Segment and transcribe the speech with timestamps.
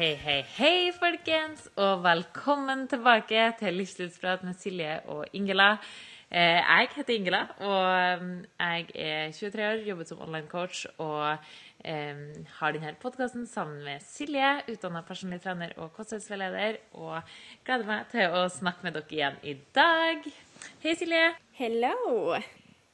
[0.00, 5.74] Hei, hei, hei, folkens, og velkommen tilbake til Livslivsprat med Silje og Ingela.
[6.30, 11.36] Eh, Jeg heter Ingela, og mm, jeg er 23 år, jobber som online coach og
[11.84, 12.16] eh,
[12.60, 17.20] har denne podkasten sammen med Silje, utdanna personlig trener og kostholdsveileder, og
[17.68, 20.24] gleder meg til å snakke med dere igjen i dag.
[20.80, 21.26] Hei, Silje.
[21.60, 22.40] Hello!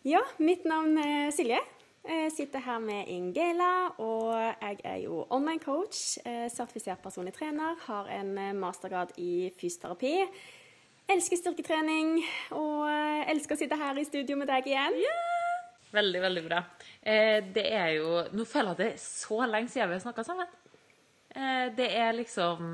[0.02, 1.62] Ja, mitt navn er Silje.
[2.06, 7.74] Jeg sitter her med Ingela, og jeg er jo online coach, eh, sertifisert personlig trener,
[7.86, 10.12] har en eh, mastergrad i fysioterapi.
[11.10, 12.20] Elsker styrketrening
[12.54, 15.00] og eh, elsker å sitte her i studio med deg igjen.
[15.96, 16.60] Veldig, veldig bra.
[17.56, 20.48] Det er jo Nå føler jeg det er så lenge siden vi har snakka sammen.
[21.78, 22.66] Det er liksom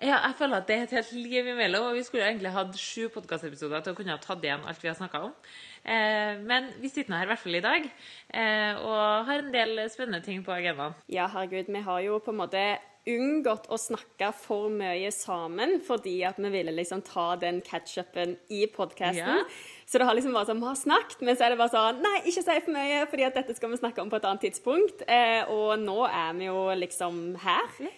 [0.00, 2.76] Ja, jeg føler at det er et helt liv imellom, og vi skulle egentlig hatt
[2.80, 5.36] sju podkastepisoder til å kunne ha tatt igjen alt vi har snakka om.
[5.84, 7.86] Eh, men vi sitter nå her i hvert fall i dag,
[8.32, 10.96] eh, og har en del spennende ting på agendaen.
[11.12, 12.64] Ja, herregud, vi har jo på en måte
[13.04, 18.64] unngått å snakke for mye sammen, fordi at vi ville liksom ta den catch-upen i
[18.72, 19.42] podkasten.
[19.42, 19.84] Ja.
[19.84, 22.00] Så det har liksom vært sånn, vi har snakket, men så er det bare sånn
[22.04, 24.46] Nei, ikke si for mye, fordi at dette skal vi snakke om på et annet
[24.46, 25.04] tidspunkt.
[25.04, 27.92] Eh, og nå er vi jo liksom her.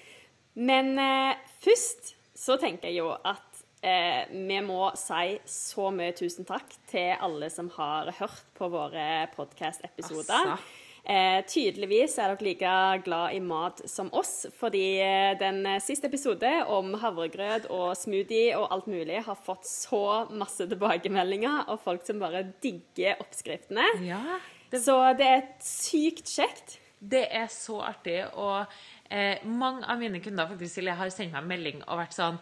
[0.58, 6.46] Men eh, først så tenker jeg jo at eh, vi må si så mye tusen
[6.48, 10.52] takk til alle som har hørt på våre podkast-episoder.
[10.54, 10.82] Altså.
[11.06, 12.70] Eh, tydeligvis er dere like
[13.04, 18.72] glad i mat som oss, fordi eh, den siste episode om havregrøt og smoothie og
[18.74, 23.86] alt mulig har fått så masse tilbakemeldinger av folk som bare digger oppskriftene.
[24.02, 24.40] Ja,
[24.72, 26.80] det, Så det er sykt kjekt.
[26.98, 28.66] det er så artig, og
[29.10, 32.40] eh, mange av mine kunder faktisk, har sendt meg en melding og vært sånn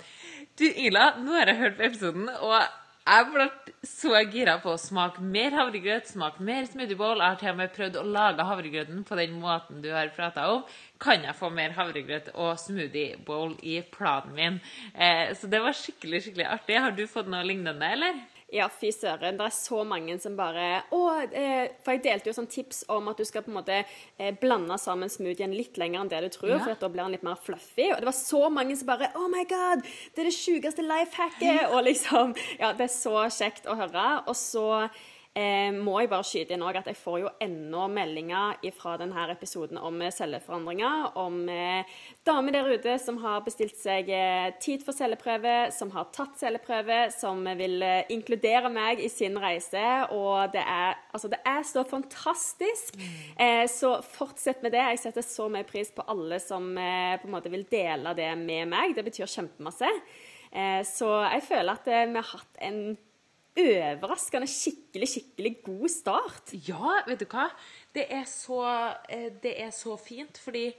[0.59, 2.59] Du, Ila, nå har jeg hørt på episoden, og
[3.05, 3.45] jeg ble
[3.85, 7.21] så gira på å smake mer havregrøt, smake mer smoothie bowl.
[7.21, 10.47] Jeg har til og med prøvd å lage havregrøten på den måten du har prata
[10.55, 10.63] om.
[11.05, 14.57] Kan jeg få mer havregrøt og smoothiebowl i planen min?
[14.95, 16.81] Eh, så det var skikkelig, skikkelig artig.
[16.81, 18.25] Har du fått noe lignende, eller?
[18.53, 19.39] Ja, fy søren.
[19.39, 20.99] Det er så mange som bare Å,
[21.33, 23.79] eh, For jeg delte jo sånn tips om at du skal på en måte
[24.19, 26.59] eh, blande sammen smoothien litt lenger enn det du tror, Ja.
[26.63, 27.91] for at da blir den litt mer fluffy.
[27.93, 29.83] Og det var så mange som bare Oh my God!
[30.15, 31.71] Det er det sjukeste life hacket!
[31.73, 34.23] Og liksom Ja, det er så kjekt å høre.
[34.29, 34.91] Og så
[35.35, 39.27] eh, må jeg bare skyte inn òg at jeg får jo ennå meldinger fra denne
[39.33, 41.95] episoden om eh, celleforandringer, om eh,
[42.27, 47.01] damer der ute som har bestilt seg eh, tid for celleprøve, som har tatt celleprøve,
[47.15, 49.85] som vil eh, inkludere meg i sin reise.
[50.15, 53.01] Og det er, altså, det er så fantastisk.
[53.39, 54.85] Eh, så fortsett med det.
[54.95, 58.69] Jeg setter så mye pris på alle som på en måte vil dele det med
[58.71, 58.95] meg.
[58.97, 59.89] Det betyr kjempemasse.
[60.87, 62.79] Så jeg føler at vi har hatt en
[63.55, 66.55] overraskende skikkelig, skikkelig god start.
[66.67, 67.49] Ja, vet du hva?
[67.95, 68.61] Det er så,
[69.09, 70.73] eh, det er så fint, fordi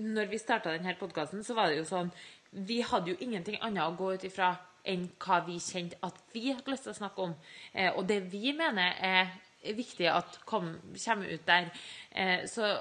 [0.00, 2.12] når vi starta denne podkasten, så var det jo sånn
[2.54, 4.52] Vi hadde jo ingenting annet å gå ut ifra
[4.86, 7.34] enn hva vi kjente at vi hadde lyst til å snakke om.
[7.74, 9.32] Eh, og det vi mener er
[9.74, 11.72] viktig at kom, kommer ut der.
[12.12, 12.78] Eh, så,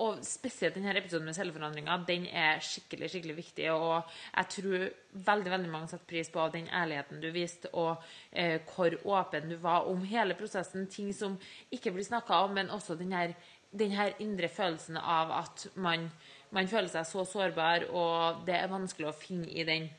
[0.00, 3.66] og, spesielt denne episoden med celleforandringer, den er skikkelig skikkelig viktig.
[3.74, 4.86] Og jeg tror
[5.28, 9.58] veldig veldig mange setter pris på den ærligheten du viste, og eh, hvor åpen du
[9.60, 10.88] var om hele prosessen.
[10.88, 11.36] Ting som
[11.70, 13.36] ikke blir snakka om, men også den her,
[13.70, 16.08] den her indre følelsen av at man,
[16.50, 19.90] man føler seg så sårbar, og det er vanskelig å finne i den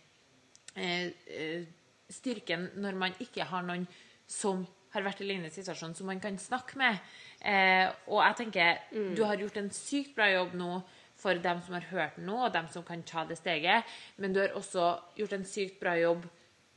[0.74, 1.70] eh, eh,
[2.10, 3.86] styrken når man ikke har noen
[4.30, 7.00] som har vært i lignende situasjon, som man kan snakke med.
[7.44, 8.84] Eh, og jeg tenker,
[9.16, 10.78] du har gjort en sykt bra jobb nå
[11.20, 13.88] for dem som har hørt den nå, og dem som kan ta det steget,
[14.18, 16.26] men du har også gjort en sykt bra jobb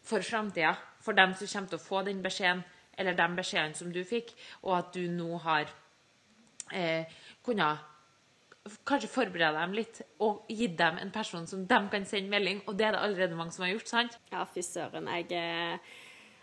[0.07, 2.63] for framtida, for dem som kommer til å få den beskjeden,
[2.97, 4.33] eller de beskjedene som du fikk,
[4.63, 5.71] og at du nå har
[6.73, 7.07] eh,
[7.47, 7.93] kunnet
[8.87, 12.79] kanskje forberede dem litt og gitt dem en person som de kan sende melding, og
[12.79, 14.19] det er det allerede mange som har gjort, sant?
[14.33, 15.07] Ja, fy søren.
[15.13, 15.79] Jeg, eh,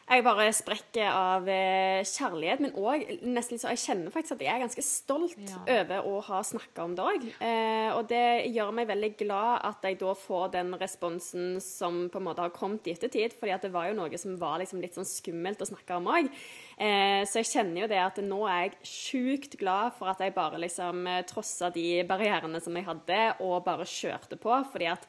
[0.09, 4.43] jeg bare sprekker av eh, kjærlighet, men òg nesten litt så Jeg kjenner faktisk at
[4.45, 5.61] jeg er ganske stolt Ja.
[5.81, 7.23] over å ha snakka om det òg.
[7.41, 12.19] Eh, og det gjør meg veldig glad at jeg da får den responsen som på
[12.19, 14.81] en måte har kommet i ettertid, fordi at det var jo noe som var liksom
[14.83, 16.29] litt sånn skummelt å snakke om òg.
[16.77, 20.35] Eh, så jeg kjenner jo det at nå er jeg sjukt glad for at jeg
[20.35, 24.51] bare liksom eh, trossa de barrierene som jeg hadde, og bare kjørte på.
[24.71, 25.07] fordi at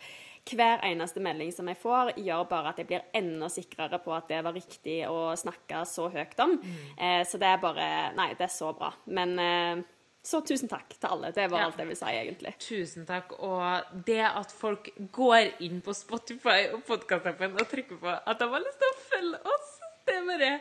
[0.51, 4.29] hver eneste melding som jeg får, gjør bare at jeg blir enda sikrere på at
[4.29, 6.59] det var riktig å snakke så høyt om.
[6.99, 7.87] Eh, så det er bare
[8.19, 8.91] Nei, det er så bra.
[9.07, 9.83] Men eh,
[10.25, 11.33] så tusen takk til alle.
[11.37, 11.65] Det var Ja.
[11.71, 12.55] alt jeg vil si, egentlig.
[12.65, 13.33] Tusen takk.
[13.45, 18.49] Og det at folk går inn på Spotify og podkastappen og trykker på at de
[18.53, 19.73] har lyst til å følge oss,
[20.07, 20.53] det er bare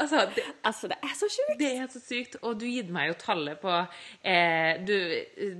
[0.00, 1.58] Altså, det, Altså, det er så sjukt!
[1.58, 2.36] det er så sykt.
[2.42, 3.72] Og du gitt meg jo tallet på
[4.24, 4.94] eh, du,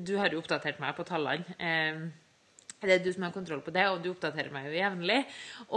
[0.06, 1.44] du har jo oppdatert meg på tallene.
[1.60, 1.98] Eh,
[2.80, 5.18] Det er du som har kontroll på det, og du oppdaterer meg jo jevnlig.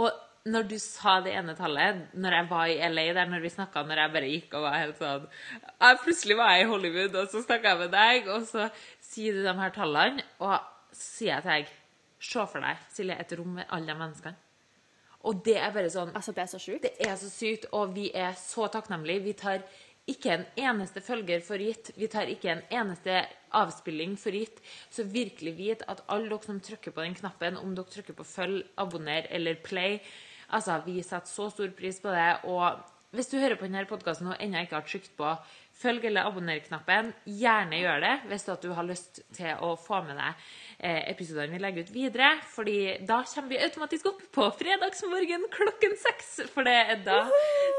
[0.00, 0.08] Og
[0.44, 3.84] når du sa det ene tallet, når jeg var i LA der, når vi snakka,
[3.88, 7.30] når jeg bare gikk og var helt sånn jeg, Plutselig var jeg i Hollywood, og
[7.32, 8.68] så snakka jeg med deg, og så
[9.04, 10.58] sier du de her tallene, og
[10.92, 11.72] sier jeg til deg
[12.24, 14.38] Se for deg, Silje, et rom med alle de menneskene.
[15.28, 16.86] Og det er bare sånn Altså, det er så sjukt.
[16.86, 19.24] Det er så sykt, og vi er så takknemlige.
[19.24, 19.64] Vi tar
[20.08, 21.92] ikke en eneste følger for gitt.
[21.96, 23.22] Vi tar ikke en eneste
[23.62, 24.60] avspilling for gitt.
[24.90, 28.26] Så virkelig vit at alle dere som trykker på den knappen, om dere trykker på
[28.28, 30.00] følg, abonner eller play,
[30.54, 32.44] Altså, Vi setter så stor pris på det.
[32.44, 32.80] Og
[33.14, 35.28] hvis du hører på denne podkasten og ennå ikke har trykt på
[35.74, 40.44] følg- eller abonner-knappen, gjerne gjør det hvis du har lyst til å få med deg
[40.78, 42.30] eh, episodene vi legger ut videre.
[42.54, 46.40] fordi da kommer vi automatisk opp på fredagsmorgen klokken seks.
[46.54, 47.20] For det er da,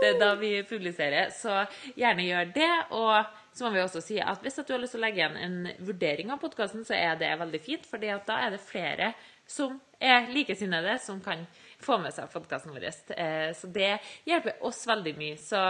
[0.02, 1.32] det er da vi publiserer.
[1.36, 2.74] Så gjerne gjør det.
[2.92, 3.26] og
[3.56, 5.86] så må vi også si at Hvis du har lyst til å legge igjen en
[5.88, 7.86] vurdering av podkasten, så er det veldig fint.
[7.88, 9.14] For da er det flere
[9.48, 11.46] som er likesinnede, som kan
[11.80, 12.90] få med seg podkasten vår.
[13.16, 13.94] Eh, så det
[14.28, 15.38] hjelper oss veldig mye.
[15.40, 15.62] Så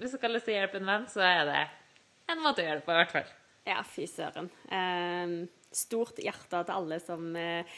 [0.00, 1.64] hvis dere har lyst til å hjelpe en venn, så er det
[2.32, 3.34] en måte å gjøre det på, i hvert fall.
[3.68, 4.48] Ja, fy søren.
[4.72, 5.36] Eh,
[5.76, 7.76] stort hjerte til alle som eh,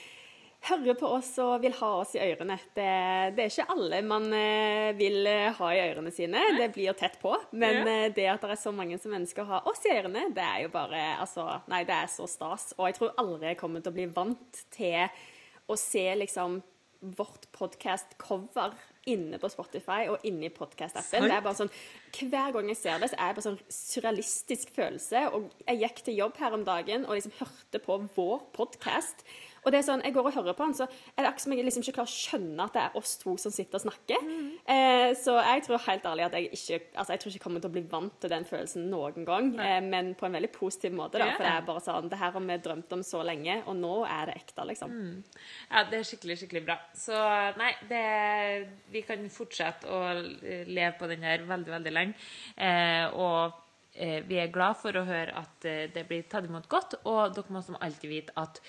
[0.67, 2.57] hører på oss og vil ha oss i ørene.
[2.75, 2.89] Det,
[3.37, 5.29] det er ikke alle man eh, vil
[5.59, 6.43] ha i ørene sine.
[6.59, 7.35] Det blir tett på.
[7.57, 7.97] Men ja.
[8.07, 10.45] Eh, det at det er så mange som ønsker å ha oss i ørene, det
[10.45, 12.73] er jo bare Altså, nei, det er så stas.
[12.77, 15.07] Og jeg tror aldri jeg kommer til å bli vant til
[15.67, 16.61] å se liksom
[17.17, 18.75] vårt podkast-cover
[19.07, 21.27] inne på Spotify og inne i podkast-appen.
[21.29, 21.73] Det er bare sånn,
[22.17, 25.27] Hver gang jeg ser det, så er det bare sånn surrealistisk følelse.
[25.37, 29.23] Og jeg gikk til jobb her om dagen og liksom hørte på vår podkast.
[29.67, 31.55] Og det er sånn, Jeg går og hører på han, så er det akkurat som
[31.57, 34.23] jeg liksom ikke klarer å skjønne at det er oss to som sitter og snakker.
[34.23, 34.51] Mm.
[34.77, 37.65] Eh, så jeg tror helt ærlig at jeg ikke altså jeg tror ikke jeg kommer
[37.65, 39.51] til å bli vant til den følelsen noen gang.
[39.67, 41.19] Eh, men på en veldig positiv måte.
[41.19, 43.77] da, For det er bare sånn, det her har vi drømt om så lenge, og
[43.81, 44.97] nå er det ekte, liksom.
[44.97, 45.45] Mm.
[45.73, 46.79] Ja, det er skikkelig, skikkelig bra.
[46.97, 47.21] Så
[47.59, 48.07] nei, det,
[48.95, 52.27] vi kan fortsette å leve på den her veldig, veldig lenge.
[52.57, 53.57] Eh, og
[53.95, 57.37] eh, vi er glad for å høre at eh, det blir tatt imot godt, og
[57.37, 58.61] dere må som alltid vite at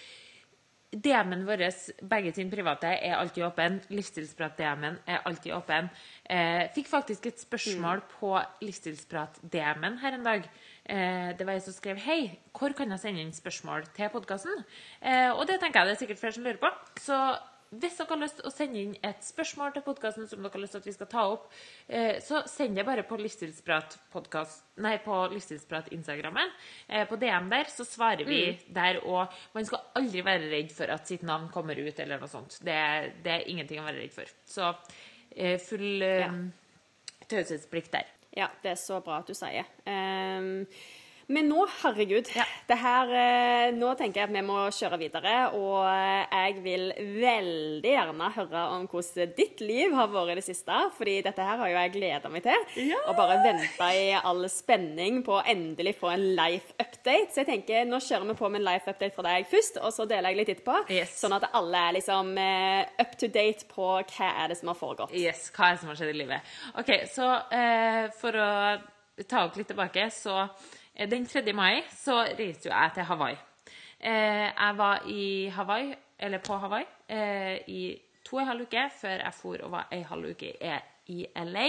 [0.96, 1.66] DM-en vår,
[2.08, 3.82] begge sin private, er alltid åpen.
[3.92, 5.90] Livsstilsprat-DM-en er alltid åpen.
[6.24, 8.14] Eh, fikk faktisk et spørsmål mm.
[8.14, 8.32] på
[8.64, 10.48] Livsstilsprat-DM-en her en dag.
[10.88, 14.64] Eh, det var jeg som skrev 'Hei, hvor kan jeg sende inn spørsmål til podkasten?'
[15.02, 16.72] Eh, og det tenker jeg det er sikkert flere som lurer på.
[16.96, 17.38] Så
[17.70, 20.64] hvis dere har lyst til å sende inn et spørsmål til podkasten som dere har
[20.64, 21.48] lyst til at vi skal ta opp,
[21.88, 23.98] eh, så send det bare på Livsstilsprat
[24.84, 26.54] nei, på Livsstilsprat-instagrammen.
[26.88, 28.68] Eh, på DM der så svarer vi mm.
[28.76, 32.32] der, og man skal aldri være redd for at sitt navn kommer ut, eller noe
[32.32, 32.60] sånt.
[32.62, 32.78] Det,
[33.24, 34.38] det er ingenting å være redd for.
[34.48, 34.70] Så
[35.36, 36.32] eh, full ja.
[37.28, 38.14] taushetsplikt der.
[38.38, 39.66] Ja, det er så bra at du sier.
[39.88, 40.68] Um,
[41.28, 42.46] men nå, herregud ja.
[42.70, 45.34] det her, eh, Nå tenker jeg at vi må kjøre videre.
[45.60, 46.86] Og jeg vil
[47.20, 50.78] veldig gjerne høre om hvordan ditt liv har vært i det siste.
[50.96, 52.64] fordi dette her har jo jeg gleda meg til.
[52.94, 53.02] Ja.
[53.10, 57.34] Og bare venta i all spenning på å endelig få en life update.
[57.34, 59.92] Så jeg tenker, nå kjører vi på med en life update fra deg først, og
[59.96, 60.80] så deler jeg litt etterpå.
[60.96, 61.20] Yes.
[61.20, 64.80] Sånn at alle er liksom eh, up to date på hva er det som har
[64.80, 65.16] foregått.
[65.18, 66.58] Yes, hva er det som har skjedd i livet.
[66.80, 68.52] OK, så eh, for å
[69.28, 71.54] ta opp litt tilbake, så Eh, den 3.
[71.54, 73.38] mai så reiste jo jeg til Hawaii.
[74.00, 77.82] Eh, jeg var i Hawaii, eller på Hawaii eh, i
[78.26, 80.54] to og en halv uke før jeg for og var en halv uke
[81.08, 81.68] i LA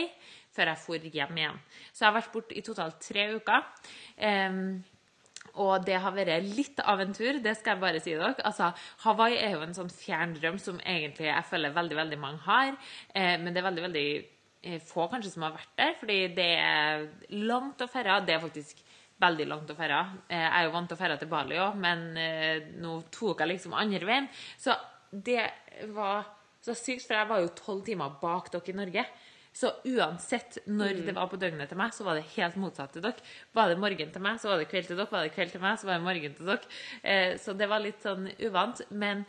[0.56, 1.58] før jeg for hjem igjen.
[1.92, 3.68] Så jeg har vært borte i totalt tre uker.
[5.54, 8.34] og det har vært litt av en tur, det skal jeg bare si dere.
[8.44, 8.72] Altså,
[9.04, 12.74] Hawaii er jo en sånn fjern drøm som egentlig jeg føler veldig veldig mange har.
[13.14, 14.08] men det er veldig veldig
[14.88, 18.26] få kanskje som har vært der, fordi det er langt å ferde.
[18.26, 18.82] Det er faktisk
[19.22, 20.00] veldig langt å ferde.
[20.28, 23.42] Eh, jeg er jo vant til å ferde til Bali òg, men eh, nå tok
[23.42, 24.28] jeg liksom andre veien.
[24.60, 24.76] Så
[25.10, 25.42] det
[25.94, 26.28] var
[26.64, 29.04] så sykt, for jeg var jo tolv timer bak dere i Norge.
[29.58, 31.04] Så uansett når mm.
[31.08, 33.24] det var på døgnet til meg, så var det helt motsatt til dere.
[33.56, 35.10] Var det morgen til meg, så var det kveld til dere.
[35.10, 36.74] Var det kveld til meg, så var det morgen til dere.
[37.02, 38.84] Eh, så det var litt sånn uvant.
[38.94, 39.24] Men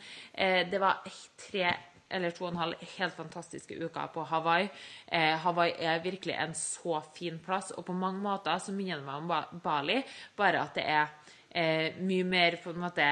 [0.70, 1.02] det var
[1.48, 1.72] tre
[2.10, 4.68] eller to og en halv helt fantastiske uker på Hawaii.
[5.06, 9.06] Eh, Hawaii er virkelig en så fin plass, og på mange måter så minner det
[9.06, 10.00] meg om Bali,
[10.36, 11.06] bare at det er
[11.50, 13.06] eh, mye mer på en måte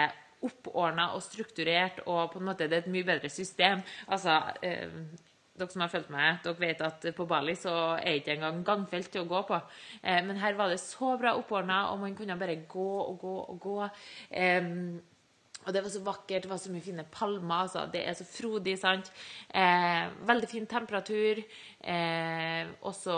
[0.46, 3.82] oppordna og strukturert, og på en måte det er et mye bedre system.
[4.06, 4.86] Altså, eh,
[5.58, 9.10] dere som har fulgt meg, dere vet at på Bali så er ikke engang gangfelt
[9.12, 9.60] til å gå på.
[10.02, 13.36] Eh, men her var det så bra oppordna, og man kunne bare gå og gå
[13.42, 13.78] og gå.
[14.30, 14.70] Eh,
[15.68, 17.66] og det var så vakkert, det var så mye fine palmer.
[17.66, 17.84] Altså.
[17.92, 19.10] Det er så frodig, sant.
[19.52, 21.42] Eh, veldig fin temperatur.
[21.84, 23.16] Eh, også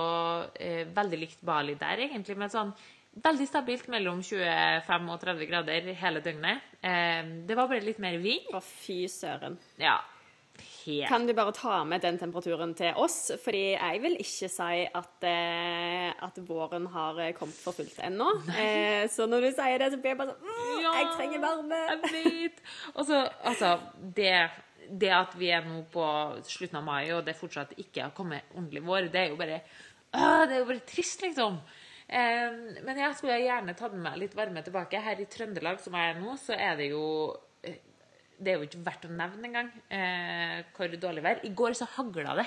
[0.59, 2.37] eh, veldig likt Bali der, egentlig.
[2.41, 2.75] men sånn
[3.23, 6.67] veldig stabilt mellom 25 og 30 grader hele døgnet.
[6.83, 8.51] Eh, det var bare litt mer vind.
[8.51, 9.59] Å, fy søren.
[9.79, 10.01] Ja.
[10.61, 11.09] Helt.
[11.11, 13.33] Kan du bare ta med den temperaturen til oss?
[13.43, 18.29] Fordi jeg vil ikke si at, eh, at våren har eh, kommet for fullt ennå.
[18.55, 21.45] Eh, så når du sier det, så blir jeg bare sånn mmm, Ja, Jeg trenger
[21.45, 21.83] varme!
[21.91, 22.65] Jeg vet.
[22.95, 23.75] Altså,
[24.17, 24.33] det,
[25.05, 26.07] det at vi er nå på
[26.49, 29.61] slutten av mai, og det fortsatt ikke har kommet ordentlig vår, det er jo bare
[29.61, 31.61] øh, Det er jo bare trist, liksom.
[32.11, 32.49] Eh,
[32.83, 35.05] men jeg skulle gjerne tatt med meg litt varme tilbake.
[35.05, 37.05] Her i Trøndelag, som jeg er nå, så er det jo
[38.41, 41.43] Det er jo ikke verdt å nevne engang eh, hvor dårlig vær.
[41.45, 42.47] I går så hagla det.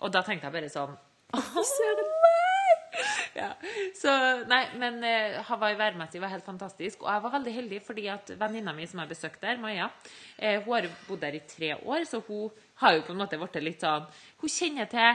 [0.00, 0.96] Og da tenkte jeg bare sånn
[1.28, 2.14] Fy søren.
[3.36, 3.48] ja.
[3.96, 4.12] Så
[4.48, 7.02] nei, men eh, Hawaii værmessig var helt fantastisk.
[7.04, 9.90] Og jeg var veldig heldig fordi at venninna mi som jeg besøkte der, Maja,
[10.38, 12.48] eh, hun har bodd der i tre år, så hun
[12.80, 14.08] har jo på en måte blitt litt sånn
[14.40, 15.10] Hun kjenner til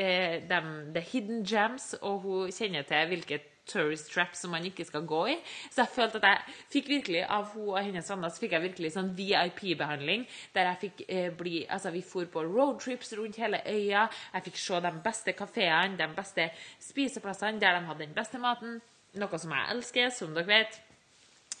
[0.00, 4.86] eh, dem, the hidden gems, og hun kjenner til hvilke tourist traps som man ikke
[4.86, 5.36] skal gå i.
[5.70, 8.66] Så jeg følte at jeg fikk virkelig av hun og hennes venner så fikk jeg
[8.68, 10.26] virkelig sånn VIP-behandling.
[10.54, 14.08] Der jeg fikk eh, bli Altså, vi for på roadtrips rundt hele øya.
[14.34, 16.48] Jeg fikk se de beste kafeene, de beste
[16.82, 18.80] spiseplassene der de hadde den beste maten.
[19.20, 20.80] Noe som jeg elsker, som dere vet.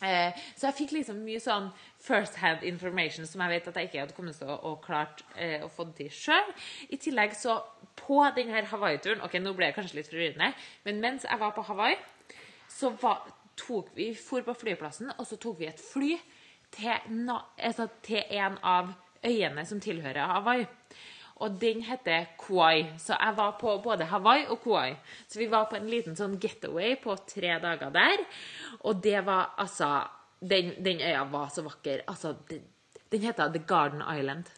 [0.02, 1.68] Eh, så jeg fikk liksom mye sånn
[2.04, 5.24] first hand information som jeg vet at jeg ikke hadde kommet til å, å klart
[5.40, 6.52] eh, å få til sjøl.
[6.92, 7.56] I tillegg så
[7.98, 10.52] på denne Hawaii-turen Ok, nå ble jeg kanskje litt forvirrende,
[10.84, 11.96] men mens jeg var på Hawaii,
[12.68, 13.24] så var,
[13.56, 16.14] tok vi for på flyplassen, og så tok vi et fly
[16.74, 18.94] til, altså, til en av
[19.24, 20.66] øyene som tilhører Hawaii.
[21.42, 22.94] Og den heter Kauai.
[22.98, 24.94] Så jeg var på både Hawaii og Kauai.
[25.26, 28.22] Så vi var på en liten sånn getaway på tre dager der.
[28.86, 30.04] Og det var altså
[30.44, 32.04] Den, den øya var så vakker.
[32.10, 32.66] Altså, den,
[33.12, 34.50] den heter The Garden Island.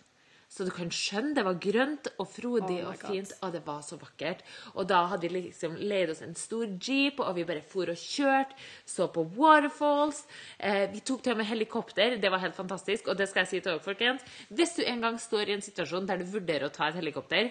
[0.47, 3.81] Så du kan skjønne, det var grønt og frodig Oh og fint, og det var
[3.83, 4.45] så vakkert.
[4.78, 7.99] Og da hadde vi liksom leid oss en stor jeep, og vi bare for og
[7.99, 8.55] kjørte,
[8.87, 10.23] så på waterfalls.
[10.57, 13.11] Eh, vi tok til med helikopter, det var helt fantastisk.
[13.11, 14.25] Og det skal jeg si til dere, folkens.
[14.49, 17.50] Hvis du en gang står i en situasjon der du vurderer å ta et helikopter,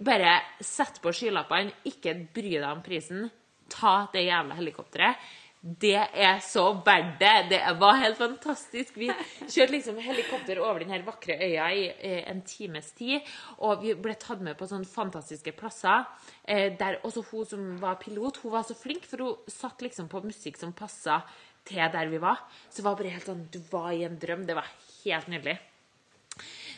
[0.00, 3.30] bare sett på skylappene, ikke bry deg om prisen.
[3.72, 5.30] Ta det jævla helikopteret.
[5.60, 7.32] Det er så verdt det.
[7.50, 8.94] Det var helt fantastisk.
[8.96, 9.10] Vi
[9.44, 13.26] kjørte liksom helikopter over den her vakre øya i eh, en times tid.
[13.60, 16.06] Og vi ble tatt med på sånne fantastiske plasser.
[16.48, 20.08] Eh, der også hun som var pilot, hun var så flink, for hun satt liksom
[20.08, 21.20] på musikk som passa
[21.68, 22.40] til der vi var.
[22.70, 24.46] Så det var bare helt sånn Du var i en drøm.
[24.48, 24.70] Det var
[25.04, 25.58] helt nydelig.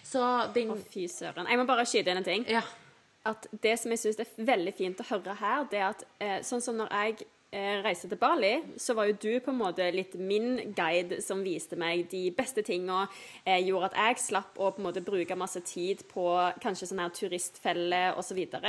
[0.02, 0.24] Så
[0.56, 1.46] den Å, fy søren.
[1.46, 2.48] Jeg må bare skyte inn en ting.
[2.50, 2.64] Ja.
[3.30, 6.40] At det som jeg syns er veldig fint å høre her, det er at eh,
[6.42, 9.86] sånn som når jeg eh, reiste til Bali, så var jo du på en måte
[9.94, 13.04] litt min guide som viste meg de beste tinga,
[13.44, 16.24] eh, gjorde at jeg slapp å på en måte bruke masse tid på
[16.62, 18.40] kanskje sånn her turistfelle osv.
[18.48, 18.60] så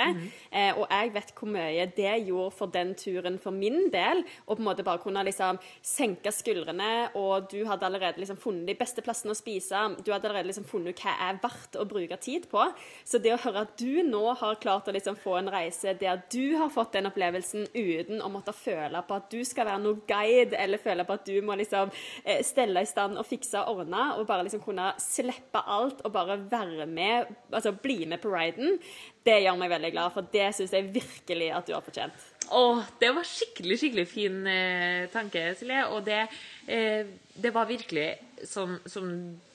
[0.54, 4.58] Eh, og jeg vet hvor mye det gjorde for den turen for min del, Og
[4.58, 8.76] på en måte bare kunne liksom senke skuldrene, og du hadde allerede liksom funnet de
[8.76, 12.18] beste plassene å spise, du hadde allerede liksom funnet ut hva er verdt å bruke
[12.20, 12.66] tid på.
[13.06, 16.22] Så det å høre at du nå har klart å liksom få en reise der
[16.32, 18.73] du har fått den opplevelsen uten å måtte føle
[19.08, 21.92] på at du skal være noe guide, eller føle på at du må liksom
[22.24, 26.14] eh, stelle i stand og fikse og ordne, og bare liksom kunne slippe alt og
[26.16, 28.78] bare være med, altså bli med på riden,
[29.24, 32.30] det gjør meg veldig glad, for det syns jeg virkelig at du har fortjent.
[32.52, 35.86] Åh, det var skikkelig, skikkelig fin eh, tanke, Silje.
[35.96, 36.26] Og det,
[36.68, 38.10] eh, det var virkelig
[38.50, 39.08] som, som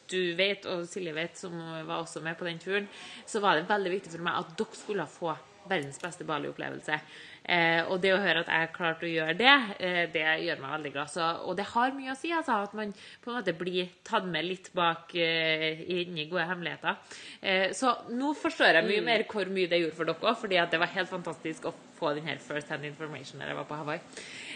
[0.08, 2.88] du vet, og Silje vet, som var også med på den turen,
[3.26, 5.34] så var det veldig viktig for meg at dere skulle få
[5.68, 6.96] verdens beste Bali-opplevelse.
[7.48, 10.74] Eh, og det å høre at jeg klarte å gjøre det, eh, det gjør meg
[10.74, 11.12] veldig glad.
[11.12, 14.26] Så, og det har mye å si, altså, at man på en måte blir tatt
[14.28, 16.98] med litt bak eh, inni gode hemmeligheter.
[17.40, 20.82] Eh, så nå forstår jeg mye mer hvor mye det gjorde for dere fordi det
[20.82, 24.04] var helt fantastisk å få den her first hand information når jeg var på Hawaii.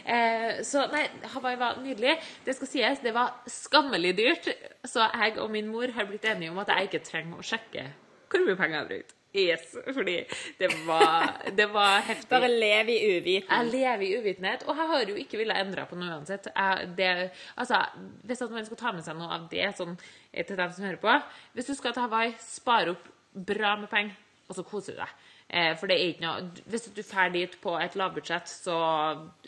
[0.04, 2.18] Eh, så nei, Hawaii var nydelig.
[2.44, 4.52] Det skal sies, det var skammelig dyrt,
[4.84, 7.88] så jeg og min mor har blitt enige om at jeg ikke trenger å sjekke
[8.32, 9.21] hvor mye penger jeg har brukt.
[9.32, 10.18] Yes, fordi
[10.58, 12.28] det var, det var heftig.
[12.28, 13.48] Bare lev i uvitenhet.
[13.48, 16.50] Jeg lever i uvitenhet, og jeg har jo ikke villet endre på noe uansett.
[16.52, 17.08] Jeg, det,
[17.56, 17.80] altså,
[18.28, 19.96] hvis at man skal ta med seg noe av det sånn,
[20.34, 21.16] eh, til dem som hører på
[21.56, 24.18] Hvis du skal til Hawaii, spar opp bra med penger,
[24.50, 25.16] og så koser du deg.
[25.48, 28.76] Eh, for det er ikke noe Hvis du drar dit på et lavbudsjett, så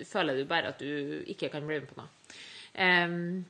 [0.01, 2.09] føler du bare at du ikke kan bli med på noe.
[2.75, 3.45] Em,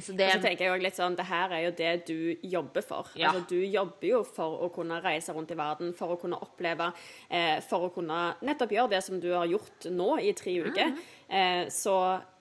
[0.00, 2.46] så det Og så tenker jeg også litt sånn, Det her er jo det du
[2.48, 3.10] jobber for.
[3.18, 3.28] Ja.
[3.28, 6.92] Altså, du jobber jo for å kunne reise rundt i verden, for å kunne oppleve,
[7.28, 10.96] eh, for å kunne nettopp gjøre det som du har gjort nå i tre uker.
[11.28, 11.96] Eh, så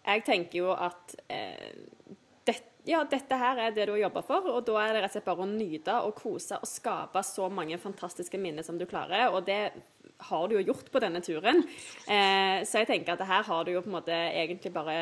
[0.05, 1.75] jeg tenker jo at eh,
[2.47, 2.55] det,
[2.87, 5.17] ja, dette her er det du har jobba for, og da er det rett og
[5.17, 9.27] slett bare å nyte og kose og skape så mange fantastiske minner som du klarer.
[9.35, 9.73] Og det
[10.29, 11.63] har du jo gjort på denne turen.
[12.05, 14.97] Eh, så jeg tenker at her har du jo på en måte egentlig bare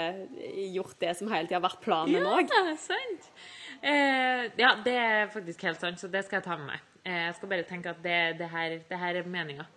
[0.73, 2.53] gjort det som hele tida har vært planen òg.
[2.53, 3.31] Ja, sant.
[3.81, 6.88] Eh, ja, det er faktisk helt sant, så det skal jeg ta med meg.
[7.05, 9.67] Eh, jeg skal bare tenke at det, det, her, det her, er meninga.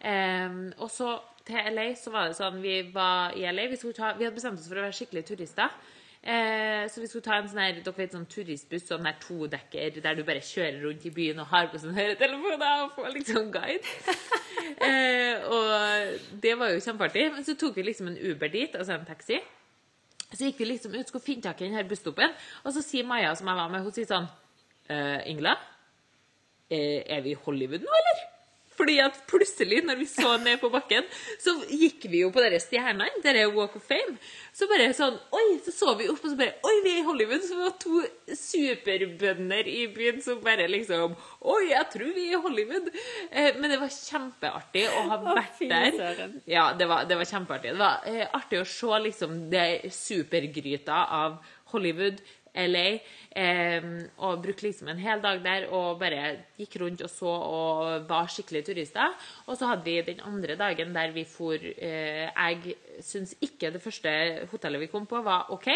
[0.00, 3.68] Eh, og så til LA så var det sånn Vi var i LA.
[3.70, 5.72] Vi, ta, vi hadde bestemt oss for å være skikkelige turister.
[6.22, 10.00] Eh, så vi skulle ta en sånn her, dere vet, sånn turistbuss, sånn der todekker,
[10.02, 13.50] der du bare kjører rundt i byen og har på sånn høretelefoner og får liksom
[13.54, 13.92] guide.
[14.88, 17.28] eh, og det var jo kjempeartig.
[17.36, 19.38] Men så tok vi liksom en Uber dit, altså en taxi.
[20.32, 23.34] Så gikk vi liksom ut, skulle finne tak i denne busstoppen, og så sier Maja,
[23.38, 24.26] som jeg var med, hun sier sånn
[24.90, 25.54] eh, Ingela,
[26.66, 28.24] eh, er vi i Hollywood nå, eller?
[28.76, 31.06] Fordi at plutselig, når vi så ned på bakken,
[31.42, 34.16] så gikk vi jo på de stjernene, er Walk of Fame.
[34.56, 35.58] Så bare sånn Oi!
[35.64, 37.44] Så så vi opp, og så bare Oi, vi er i Hollywood!
[37.44, 38.02] Så vi var to
[38.36, 41.16] superbønder i byen som bare liksom
[41.46, 42.88] Oi, jeg tror vi er i Hollywood!
[43.30, 46.24] Eh, men det var kjempeartig å ha vært der.
[46.48, 47.74] Ja, det var, det var kjempeartig.
[47.76, 51.38] Det var eh, artig å se liksom det supergryta av
[51.72, 52.20] Hollywood
[52.56, 52.86] LA.
[53.36, 53.88] Eh,
[54.24, 58.32] og brukte liksom en hel dag der og bare gikk rundt og så og var
[58.32, 59.14] skikkelig turister.
[59.46, 63.82] Og så hadde vi den andre dagen der vi for eh, Jeg syns ikke det
[63.84, 64.10] første
[64.50, 65.68] hotellet vi kom på, var OK.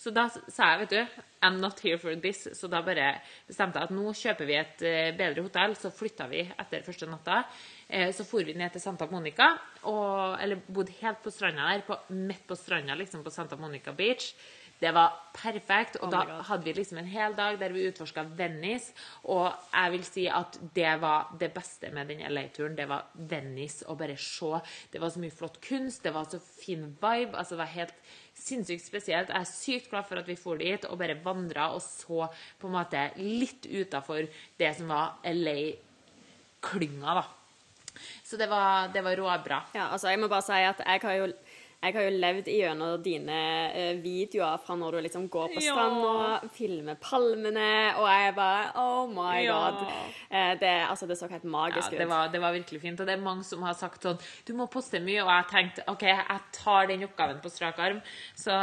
[0.00, 2.46] Så da sa jeg, vet du, I'm not here for this.
[2.56, 3.18] Så da bare
[3.48, 5.74] bestemte jeg at nå kjøper vi et eh, bedre hotell.
[5.76, 7.42] Så flytta vi etter første natta.
[7.84, 9.50] Eh, så for vi ned til Santa Monica,
[9.84, 13.92] og, eller bodde helt på stranda der, på, midt på stranda, liksom på Santa Monica
[13.92, 14.32] Beach.
[14.80, 15.98] Det var perfekt.
[16.00, 18.94] Og oh da hadde vi liksom en hel dag der vi utforska Venice.
[19.28, 22.76] Og jeg vil si at det var det beste med den LA-turen.
[22.78, 24.62] Det var Venice å bare se.
[24.92, 27.36] Det var så mye flott kunst, det var så fin vibe.
[27.36, 27.98] altså Det var helt
[28.40, 29.28] sinnssykt spesielt.
[29.28, 32.70] Jeg er sykt glad for at vi for dit og bare vandra og så på
[32.70, 34.24] en måte litt utafor
[34.60, 37.28] det som var LA-klynga, da.
[38.24, 39.62] Så det var, det var råbra.
[39.74, 41.26] Ja, altså jeg må bare si at jeg har jo
[41.80, 43.36] jeg har jo levd gjennom dine
[43.72, 46.50] eh, videoer fra når du liksom går på stranda, ja.
[46.52, 49.56] filmer palmene, og jeg bare Oh my ja.
[49.56, 49.94] god.
[50.28, 51.98] Eh, det, altså, det så helt magisk ut.
[51.98, 53.00] Det var, det var, virkelig fint.
[53.00, 55.22] Og det er mange som har sagt sånn Du må poste mye.
[55.22, 58.04] Og jeg har tenkt OK, jeg tar den oppgaven på strak arm.
[58.36, 58.60] Så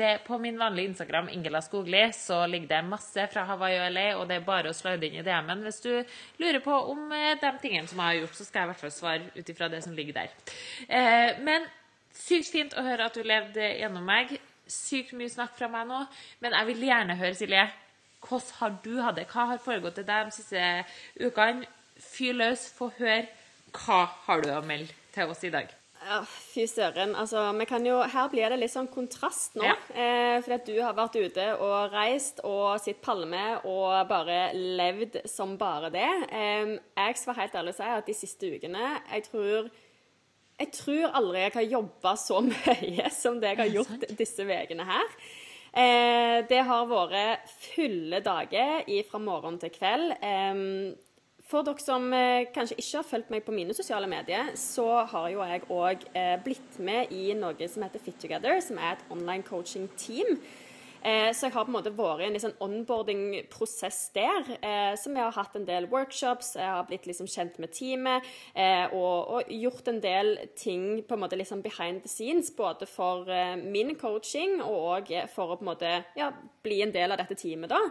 [0.00, 4.08] det, på min vanlige Instagram, Ingela Skogli, så ligger det masse fra Hawaii og LA,
[4.16, 5.92] og det er bare å slide inn i DM-en hvis du
[6.40, 8.84] lurer på om eh, de tingene som jeg har gjort, så skal jeg i hvert
[8.86, 10.36] fall svare ut ifra det som ligger der.
[10.88, 11.68] Eh, men
[12.14, 14.36] Sykt fint å høre at du levde gjennom meg.
[14.70, 16.04] Sykt mye snakk fra meg nå.
[16.44, 17.64] Men jeg vil gjerne høre, Silje,
[18.24, 19.28] hvordan har du hatt det?
[19.32, 20.66] Hva har foregått til deg de siste
[21.20, 21.66] ukene?
[22.00, 23.26] Fyr løs, få høre.
[23.74, 25.72] Hva har du å melde til oss i dag?
[26.04, 27.14] Ja, Fy søren.
[27.16, 27.40] Altså,
[27.84, 29.64] jo, her blir det litt sånn kontrast nå.
[29.64, 29.76] Ja.
[29.94, 35.22] Eh, fordi at du har vært ute og reist og sett palme og bare levd
[35.30, 36.10] som bare det.
[36.28, 39.70] Eh, jeg skal helt ærlig si at de siste ukene Jeg tror
[40.60, 44.86] jeg tror aldri jeg har jobba så mye som det jeg har gjort disse ukene
[44.88, 45.16] her.
[45.74, 50.14] Eh, det har vært fulle dager fra morgen til kveld.
[50.22, 50.94] Eh,
[51.44, 55.26] for dere som eh, kanskje ikke har fulgt meg på mine sosiale medier, så har
[55.32, 59.04] jo jeg òg eh, blitt med i noe som heter Fit Together, som er et
[59.12, 60.38] online coaching team.
[61.04, 64.46] Eh, så jeg har på en måte vært i en liksom onboarding-prosess der.
[64.56, 68.24] Eh, som jeg har hatt en del workshops, jeg har blitt liksom kjent med teamet
[68.56, 72.48] eh, og, og, gjort en del ting på en måte liksom behind the scenes.
[72.56, 73.28] Både for
[73.60, 76.30] min coaching og for å på en måte ja,
[76.64, 77.82] bli en del av dette teamet, da.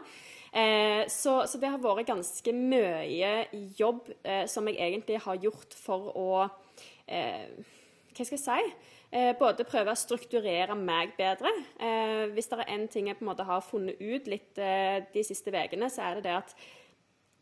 [1.10, 3.32] Så, så, det har vært ganske mye
[3.74, 4.12] jobb
[4.50, 8.93] som jeg egentlig har gjort for å Hva skal jeg si?
[9.14, 11.52] Eh, både prøve å strukturere meg bedre.
[11.78, 15.04] Eh, hvis det er én ting jeg på en måte har funnet ut litt eh,
[15.14, 16.56] de siste ukene, så er det det at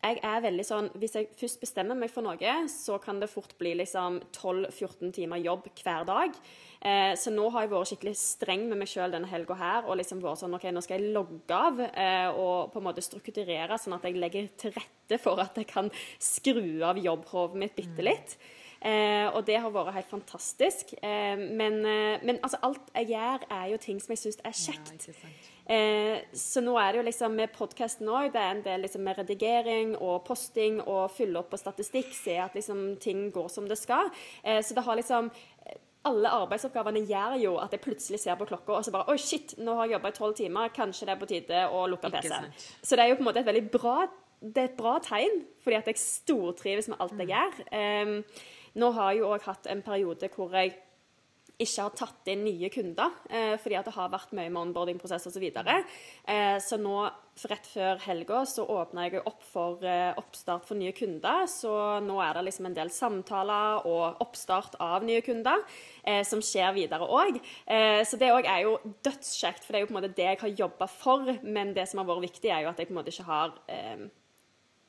[0.02, 3.54] jeg er veldig sånn Hvis jeg først bestemmer meg for noe, så kan det fort
[3.60, 6.38] bli liksom 12-14 timer jobb hver dag.
[6.82, 9.86] Eh, så nå har jeg vært skikkelig streng med meg sjøl denne helga her.
[9.86, 13.04] Og liksom vært sånn OK, nå skal jeg logge av eh, og på en måte
[13.06, 15.88] strukturere, sånn at jeg legger til rette for at jeg kan
[16.20, 18.36] skru av jobbhodet mitt bitte litt.
[18.36, 18.58] Mm.
[18.82, 20.94] Eh, og det har vært helt fantastisk.
[20.98, 24.56] Eh, men, eh, men altså, alt jeg gjør, er jo ting som jeg syns er
[24.58, 25.08] kjekt.
[25.08, 29.04] Ja, så nå er det jo liksom med podkasten òg, det er en del liksom
[29.06, 33.68] med redigering og posting og fylle opp på statistikk, se at liksom ting går som
[33.70, 34.10] det skal.
[34.42, 35.30] så det har liksom
[36.04, 39.54] alle arbeidsoppgavene gjør jo at jeg plutselig ser på klokka og så bare Oi, shit,
[39.62, 40.74] nå har jeg jobba i tolv timer.
[40.74, 42.50] Kanskje det er på tide å lukke PC-en.
[42.82, 43.96] Så det er jo på en måte et veldig bra
[44.42, 47.32] det er et bra tegn, fordi at jeg stortrives med alt jeg mm.
[47.32, 47.60] gjør.
[47.70, 48.16] Um,
[48.78, 50.74] nå har jeg jo òg hatt en periode hvor jeg
[51.62, 55.28] ikke har tatt inn nye kunder, eh, fordi at det har vært mye med onboarding-prosess
[55.30, 55.44] osv.
[55.52, 55.76] Så,
[56.26, 56.96] eh, så nå
[57.48, 61.46] rett før helga så åpna jeg opp for eh, oppstart for nye kunder.
[61.50, 61.72] Så
[62.04, 65.62] nå er det liksom en del samtaler og oppstart av nye kunder
[66.04, 67.38] eh, som skjer videre òg.
[67.66, 70.28] Eh, så det òg er jo dødskjekt, for det er jo på en måte det
[70.32, 71.36] jeg har jobba for.
[71.42, 73.56] Men det som har vært viktig, er jo at jeg på en måte ikke har
[73.72, 74.08] eh,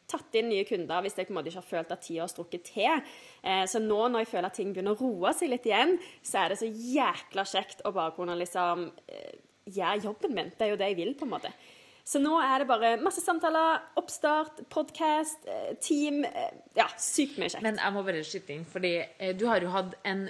[0.09, 2.31] tatt inn nye kunder hvis jeg på en måte ikke har følt at tida har
[2.31, 3.13] strukket til.
[3.43, 6.43] Eh, så nå når jeg føler at ting begynner å roe seg litt igjen, så
[6.43, 9.39] er det så jækla kjekt å bare kunne liksom eh,
[9.69, 10.51] gjøre jobben min.
[10.57, 11.53] Det er jo det jeg vil, på en måte.
[12.03, 16.25] Så nå er det bare masse samtaler, oppstart, podkast, eh, team
[16.75, 17.63] Ja, sykt mye kjekt.
[17.63, 18.95] Men jeg må bare skyte inn, fordi
[19.39, 20.25] du har jo hatt en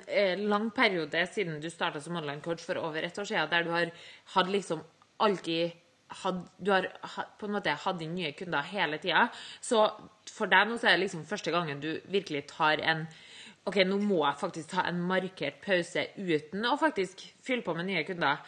[0.51, 3.89] lang periode siden du starta som online-coach for over et år siden, der du har
[4.35, 4.83] hatt liksom
[5.23, 5.73] alltid
[6.21, 6.89] hatt, Du har
[7.39, 9.27] på en måte hatt inn nye kunder hele tida.
[9.61, 9.85] Så
[10.29, 13.07] for deg nå så er det liksom første gangen du virkelig tar en
[13.63, 17.87] OK, nå må jeg faktisk ta en markert pause uten å faktisk fylle på med
[17.87, 18.41] nye kunder.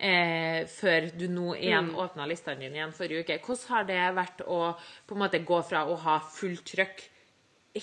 [0.00, 3.40] Eh, før du nå igjen åpna listene dine igjen forrige uke.
[3.44, 4.60] Hvordan har det vært å
[5.06, 7.02] på en måte gå fra å ha fullt trøkk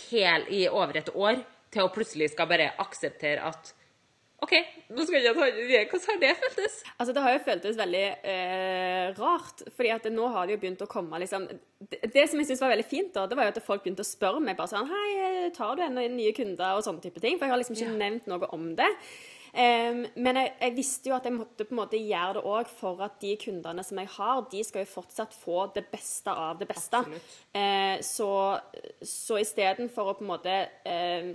[0.08, 3.74] hel i over et år, til å plutselig skal bare akseptere at
[4.46, 4.52] OK,
[4.94, 6.76] nå skal jeg ikke ta det Hvordan har det føltes?
[7.00, 10.84] Altså, Det har jo føltes veldig eh, rart, fordi at nå har det jo begynt
[10.86, 13.56] å komme liksom Det, det som jeg synes var veldig fint, da, det var jo
[13.56, 16.36] at folk begynte å spørre meg bare sånn Hei, eh, tar du ennå inn nye
[16.38, 17.40] kunder og sånne type ting?
[17.40, 17.98] For jeg har liksom ikke Ja.
[18.04, 18.92] nevnt noe om det.
[19.58, 22.68] Um, men jeg, jeg visste jo at jeg måtte på en måte gjøre det òg
[22.70, 26.60] for at de kundene som jeg har, de skal jo fortsatt få det beste av
[26.60, 27.00] det beste.
[27.56, 28.28] Uh, så
[29.02, 31.32] så istedenfor å på en måte eh,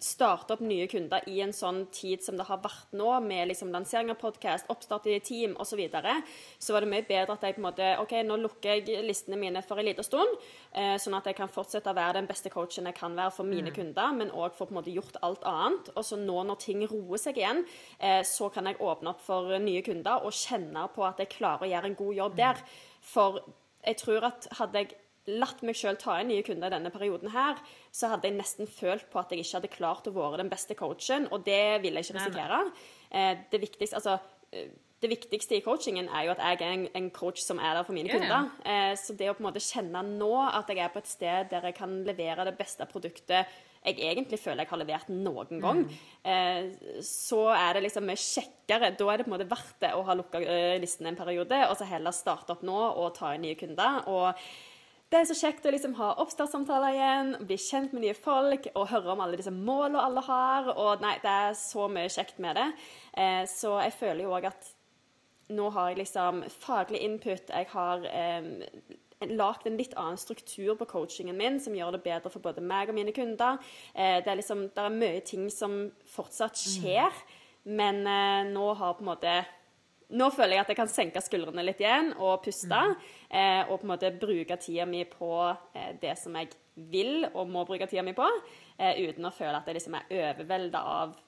[0.00, 3.70] starte opp nye kunder i en sånn tid som det har vært nå, med liksom
[3.74, 6.16] lansering av podkast, oppstart i team osv., så, videre,
[6.58, 9.38] så var det mye bedre at jeg på en måte OK, nå lukker jeg listene
[9.38, 10.32] mine for en liten stund,
[10.74, 13.48] eh, sånn at jeg kan fortsette å være den beste coachen jeg kan være for
[13.48, 15.92] mine kunder, men òg få på en måte gjort alt annet.
[15.94, 17.62] Og så nå når ting roer seg igjen,
[18.00, 21.68] eh, så kan jeg åpne opp for nye kunder og kjenne på at jeg klarer
[21.68, 22.64] å gjøre en god jobb der.
[23.12, 23.40] For
[23.86, 27.30] jeg tror at hadde jeg latt meg sjøl ta inn nye kunder i denne perioden
[27.34, 27.58] her,
[27.92, 30.74] så hadde jeg nesten følt på at jeg ikke hadde klart å være den beste
[30.78, 32.60] coachen, og det vil jeg ikke risikere.
[33.10, 34.18] Eh, Det viktigste, altså
[34.52, 37.84] eh, det viktigste i coachingen er jo at jeg er en, coach som er der
[37.84, 38.50] for mine kunder.
[38.64, 41.50] Eh, Så det å på en måte kjenne nå at jeg er på et sted
[41.50, 43.46] der jeg kan levere det beste produktet
[43.80, 45.78] jeg egentlig føler jeg har levert noen gang,
[46.22, 46.66] eh,
[47.00, 48.90] så er det liksom kjekkere.
[48.92, 50.42] Da er det på en måte verdt det å ha lukka
[50.78, 54.02] listen en periode, og så heller starte opp nå og ta inn nye kunder.
[54.06, 54.34] og
[55.10, 58.90] det er så kjekt å liksom ha oppstartssamtaler igjen, bli kjent med nye folk og
[58.92, 60.70] høre om alle disse målene alle har.
[60.76, 62.68] Og nei, det er så mye kjekt med det.
[63.18, 64.70] Eh, så jeg føler jo òg at
[65.50, 67.50] nå har jeg liksom faglig input.
[67.50, 68.46] Jeg har eh,
[69.28, 72.92] lagd en litt annen struktur på coachingen min som gjør det bedre for både meg
[72.92, 73.58] og mine kunder.
[73.92, 75.80] Eh, det, er liksom, det er mye ting som
[76.14, 77.18] fortsatt skjer,
[77.66, 79.40] men eh, nå har på en måte
[80.16, 82.80] nå føler jeg at jeg kan senke skuldrene litt igjen og puste.
[83.28, 86.50] Eh, og på en måte bruke tida mi på eh, det som jeg
[86.90, 88.26] vil og må bruke tida mi på.
[88.78, 91.18] Eh, uten å føle at jeg liksom er overvelda av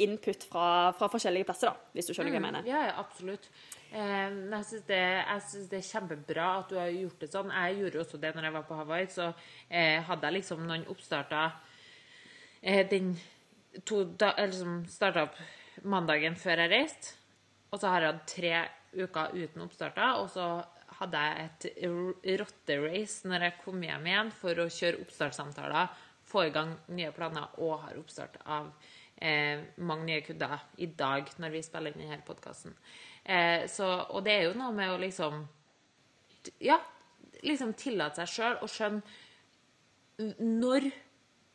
[0.00, 2.68] input fra, fra forskjellige plasser, da, hvis du skjønner hva jeg mener.
[2.68, 3.50] Ja, ja, absolutt.
[3.90, 5.02] Eh, jeg syns det,
[5.72, 7.52] det er kjempebra at du har gjort det sånn.
[7.52, 9.08] Jeg gjorde også det når jeg var på Hawaii.
[9.12, 9.28] Så
[9.68, 11.56] eh, hadde jeg liksom noen oppstarter
[12.62, 13.14] eh, den
[13.86, 15.40] to da, eller som starta opp
[15.86, 17.16] mandagen før jeg reiste.
[17.70, 18.54] Og så har jeg hatt tre
[18.96, 20.20] uker uten oppstarter.
[20.20, 20.46] Og så
[21.00, 21.66] hadde jeg et
[22.40, 25.92] rotterace når jeg kom hjem igjen for å kjøre oppstartssamtaler,
[26.30, 28.68] få i gang nye planer og har oppstart av
[29.16, 32.76] eh, mange nye kunder i dag når vi spiller inn denne podkasten.
[33.24, 35.42] Eh, og det er jo noe med å liksom
[36.64, 36.78] Ja,
[37.44, 39.02] liksom tillate seg sjøl å skjønne
[40.40, 40.90] når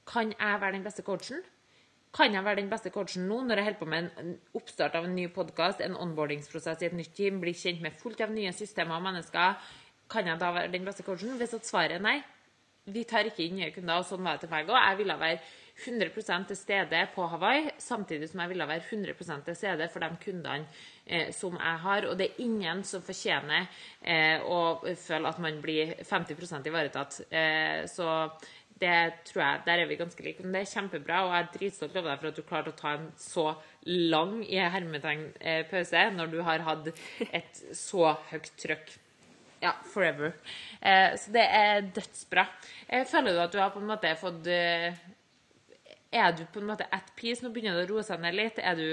[0.06, 1.42] kan jeg være den beste coachen?
[2.16, 5.04] Kan jeg være den beste coachen nå når jeg holder på med en oppstart av
[5.04, 8.54] en ny podkast, en onboardingsprosess i et nytt team, blir kjent med fullt av nye
[8.56, 9.58] systemer og mennesker?
[10.08, 11.36] Kan jeg da være den beste coachen?
[11.42, 12.22] Hvis at svaret er nei,
[12.86, 14.78] vi tar ikke inn nye kunder, og sånn var det til meg òg.
[14.78, 15.40] Jeg ville være
[15.76, 20.10] 100 til stede på Hawaii, samtidig som jeg ville være 100 til stede for de
[20.22, 20.68] kundene
[21.06, 22.08] eh, som jeg har.
[22.08, 23.66] Og det er ingen som fortjener
[24.02, 27.20] eh, å føle at man blir 50% ivaretatt.
[27.28, 28.08] Eh, så
[28.82, 30.44] det tror jeg, Der er vi ganske like.
[30.44, 32.78] Men det er kjempebra, og jeg er dritstolt over deg for at du klarte å
[32.80, 33.48] ta en så
[33.88, 36.92] lang i hermetegn eh, pause når du har hatt
[37.30, 38.98] et så høyt trøkk.
[39.64, 40.36] Ja, forever.
[40.82, 42.46] Eh, så det er dødsbra.
[42.88, 44.92] Eh, føler du at du har på en måte fått eh,
[46.12, 47.44] Er du på en måte at peace?
[47.44, 48.60] Nå begynner det å roe seg ned litt.
[48.60, 48.88] Er du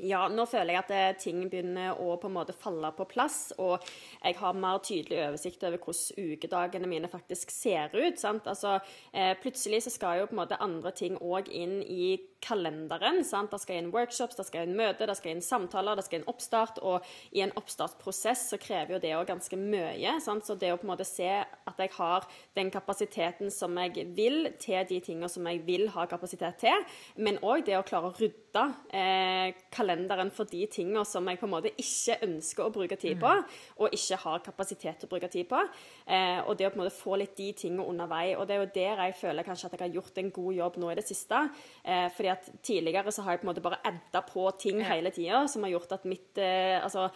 [0.00, 3.52] Ja, nå føler jeg at eh, ting begynner å på en måte falle på plass,
[3.60, 3.84] og
[4.22, 8.18] jeg har mer tydelig oversikt over hvordan ukedagene mine faktisk ser ut.
[8.18, 8.48] sant?
[8.48, 8.78] Altså,
[9.12, 13.22] eh, Plutselig så skal jo på en måte andre ting òg inn i kalenderen.
[13.24, 13.52] sant?
[13.52, 16.28] Det skal inn workshops, det skal inn møter, det skal inn samtaler, det skal inn
[16.30, 16.80] oppstart.
[16.82, 20.18] Og i en oppstartsprosess så krever jo det òg ganske mye.
[20.24, 20.46] sant?
[20.46, 22.26] Så det å på en måte se at jeg har
[22.58, 27.38] den kapasiteten som jeg vil til de tingene som jeg vil ha kapasitet til, men
[27.42, 31.54] òg det å klare å rydde eh, kalenderen for de tingene som jeg på en
[31.54, 33.32] måte ikke ønsker å bruke tid på,
[33.78, 35.60] og ikke har kapasitet til å bruke tid på.
[36.06, 38.34] Eh, og det å på en måte få litt de tingene underveis.
[38.38, 40.78] Og det er jo der jeg føler kanskje at jeg har gjort en god jobb
[40.82, 41.40] nå i det siste.
[41.82, 45.12] Eh, fordi at tidligere så har jeg på en måte bare edda på ting hele
[45.14, 47.08] tida, som har gjort at mitt eh, Altså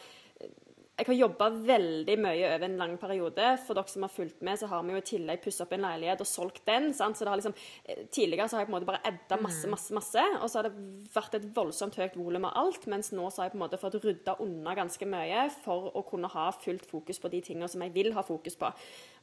[0.96, 3.48] jeg har jobba veldig mye over en lang periode.
[3.66, 5.84] For dere som har fulgt med, så har vi jo i tillegg pussa opp en
[5.84, 6.88] leilighet og solgt den.
[6.96, 7.18] Sant?
[7.18, 9.68] Så det har liksom, eh, Tidligere så har jeg på en måte bare edda masse,
[9.68, 10.24] masse, masse.
[10.40, 12.86] Og så har det vært et voldsomt høyt volum av alt.
[12.86, 16.02] Mens nå så har jeg på en måte fått rydda unna ganske mye for å
[16.08, 18.72] kunne ha fullt fokus på de tingene som jeg vil ha fokus på.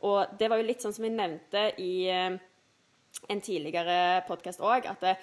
[0.03, 2.37] Og det var jo litt sånn som vi nevnte i eh,
[3.29, 5.17] en tidligere podkast òg, at det,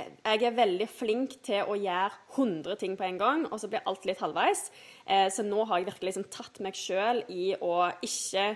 [0.00, 3.84] jeg er veldig flink til å gjøre 100 ting på en gang, og så blir
[3.88, 4.68] alt litt halvveis.
[5.04, 8.52] Eh, så nå har jeg virkelig liksom tatt meg sjøl i å ikke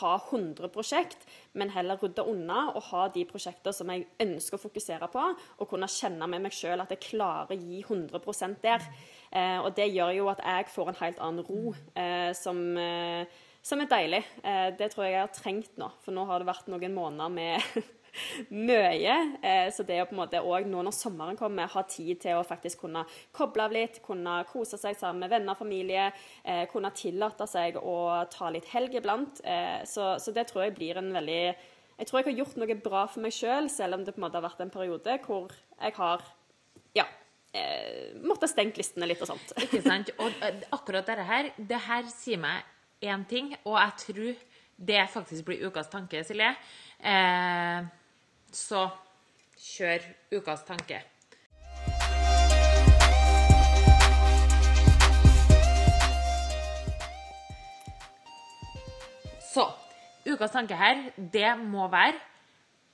[0.00, 4.62] ha 100 prosjekt, men heller rydde unna og ha de prosjekter som jeg ønsker å
[4.64, 5.26] fokusere på,
[5.60, 8.86] og kunne kjenne med meg sjøl at jeg klarer å gi 100 der.
[9.30, 13.26] Eh, og det gjør jo at jeg får en helt annen ro, eh, som, eh,
[13.62, 14.24] som er deilig.
[14.42, 17.30] Eh, det tror jeg jeg har trengt nå, for nå har det vært noen måneder
[17.30, 17.62] med
[18.50, 19.16] mye.
[19.42, 22.38] Eh, så det å på en måte òg nå når sommeren kommer, ha tid til
[22.38, 23.04] å faktisk kunne
[23.36, 26.10] koble av litt, kunne kose seg sammen med venner og familie,
[26.44, 27.98] eh, kunne tillate seg å
[28.32, 29.42] ta litt helg iblant.
[29.44, 31.42] Eh, så, så det tror jeg blir en veldig
[31.96, 34.20] Jeg tror jeg har gjort noe bra for meg sjøl, selv, selv om det på
[34.20, 36.24] en måte har vært en periode hvor jeg har
[36.92, 37.06] ja,
[38.20, 39.54] måtte stengt listene litt og sånt.
[39.64, 40.10] Ikke sant?
[40.20, 40.44] Og
[40.76, 42.68] akkurat dette her, det her sier meg
[43.00, 44.44] én ting, og jeg tror
[44.76, 46.52] det faktisk blir ukas tanke, Silje.
[47.00, 47.86] Eh,
[48.56, 48.88] så
[49.60, 50.04] kjør
[50.36, 51.02] ukas tanke.
[59.44, 59.66] Så
[60.26, 62.16] ukas tanke her, det må være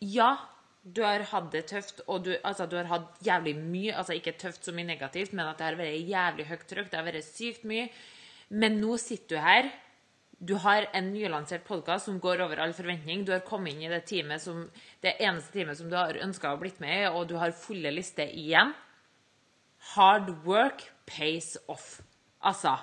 [0.02, 0.34] Ja,
[0.82, 4.34] du har hatt det tøft, og du, altså, du har hatt jævlig mye Altså ikke
[4.38, 6.90] tøft så mye negativt, men at det har vært jævlig høyt trykk.
[6.90, 7.86] Det har vært sykt mye.
[8.50, 9.70] Men nå sitter du her.
[10.42, 13.20] Du har en nylansert podkast som går over all forventning.
[13.22, 14.64] Du har kommet inn i det teamet som,
[14.98, 17.92] det eneste teamet som du har ønska å blitt med i, og du har fulle
[17.94, 18.72] lister igjen.
[19.92, 22.00] Hard work pays off.
[22.42, 22.74] Altså,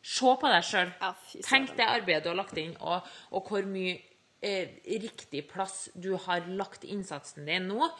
[0.00, 0.94] se på deg sjøl.
[1.02, 1.10] Ja.
[1.44, 3.04] Tenk det arbeidet du har lagt inn, og,
[3.36, 3.98] og hvor mye
[4.40, 4.72] eh,
[5.04, 7.90] riktig plass du har lagt innsatsen din nå,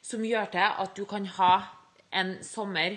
[0.00, 1.52] som gjør til at du kan ha
[2.08, 2.96] en sommer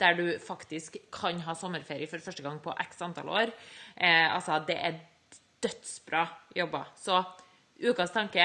[0.00, 3.52] der du faktisk kan ha sommerferie for første gang på x antall år.
[3.96, 4.98] Eh, altså, det er
[5.62, 6.84] dødsbra jobba.
[6.96, 7.22] Så
[7.80, 8.44] ukas tanke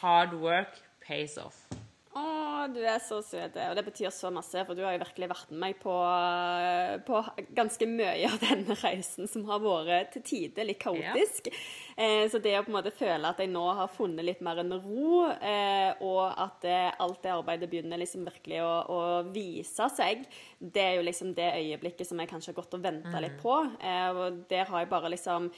[0.00, 1.66] hard work pays off.
[2.16, 2.24] Å,
[2.68, 3.56] du er så søt.
[3.56, 5.94] Og det betyr så masse, for du har jo virkelig vært med meg på,
[7.06, 7.22] på
[7.56, 11.50] ganske mye av denne reisen som har vært til tider litt kaotisk.
[11.96, 14.62] Eh, så det å på en måte føle at jeg nå har funnet litt mer
[14.62, 19.00] en ro, eh, og at eh, alt det arbeidet begynner liksom virkelig å, å
[19.32, 20.24] vise seg,
[20.60, 23.56] det er jo liksom det øyeblikket som jeg kanskje har gått og venta litt på.
[23.80, 25.50] Eh, og der har jeg bare liksom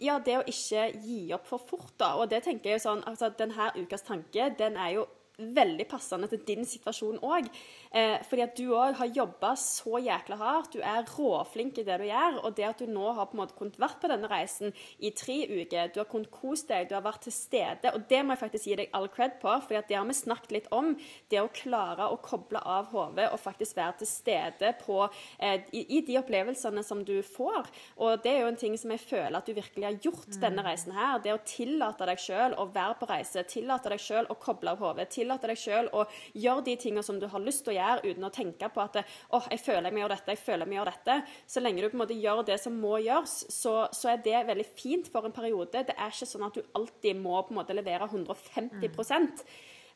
[0.00, 2.14] ja, det å ikke gi opp for fort, da.
[2.20, 5.06] Og det tenker jeg jo sånn, altså denne ukas tanke, den er jo
[5.40, 7.48] veldig passende til din situasjon òg.
[7.90, 10.72] Eh, fordi at du òg har jobba så jækla hardt.
[10.74, 12.40] Du er råflink i det du gjør.
[12.44, 15.10] Og det at du nå har på en måte kunnet vært på denne reisen i
[15.16, 18.34] tre uker, du har kunnet kose deg, du har vært til stede, og det må
[18.34, 20.92] jeg faktisk gi deg all cred på, for det har vi snakket litt om.
[21.30, 25.02] Det å klare å koble av hodet og faktisk være til stede på,
[25.38, 27.70] eh, i, i de opplevelsene som du får.
[28.00, 30.64] Og det er jo en ting som jeg føler at du virkelig har gjort denne
[30.66, 31.20] reisen her.
[31.24, 34.82] Det å tillate deg sjøl å være på reise, tillate deg sjøl å koble av
[34.84, 38.10] hodet, tillate deg sjøl å gjøre de tingene som du har lyst til å gjøre,
[38.10, 40.72] uten å tenke på at åh, jeg føler jeg må gjøre dette, jeg føler jeg
[40.72, 41.18] må gjøre dette.
[41.46, 44.46] Så lenge du på en måte gjør det som må gjøres, så, så er det
[44.50, 45.84] veldig fint for en periode.
[45.86, 48.90] Det er ikke sånn at du alltid må på en måte levere 150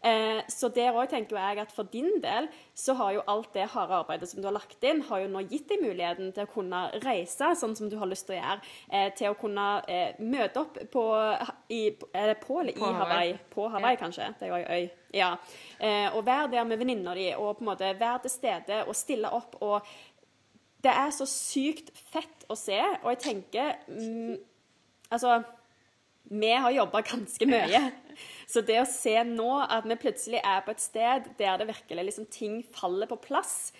[0.04, 3.70] Eh, så der òg tenker jeg at for din del så har jo alt det
[3.72, 6.50] harde arbeidet som du har lagt inn, har jo nå gitt deg muligheten til å
[6.52, 8.74] kunne reise sånn som du har lyst til å gjøre.
[8.90, 11.06] Eh, til å kunne eh, møte opp på
[11.72, 13.00] i, Er det på eller På i Hawaii?
[13.00, 13.40] Hawaii.
[13.54, 14.28] På Hawaii, kanskje.
[14.36, 15.03] Det er jo ei øy.
[15.14, 15.34] Ja.
[15.78, 18.96] Eh, og være der med venninna di og på en måte være til stede og
[18.98, 19.56] stille opp.
[19.62, 19.86] og
[20.84, 24.34] det er så sykt fett å se, og jeg tenker mm,
[25.12, 25.42] Altså,
[26.32, 27.80] vi har jobba ganske mye.
[28.50, 32.06] Så det å se nå at vi plutselig er på et sted der det virkelig
[32.08, 33.72] liksom ting faller på plass,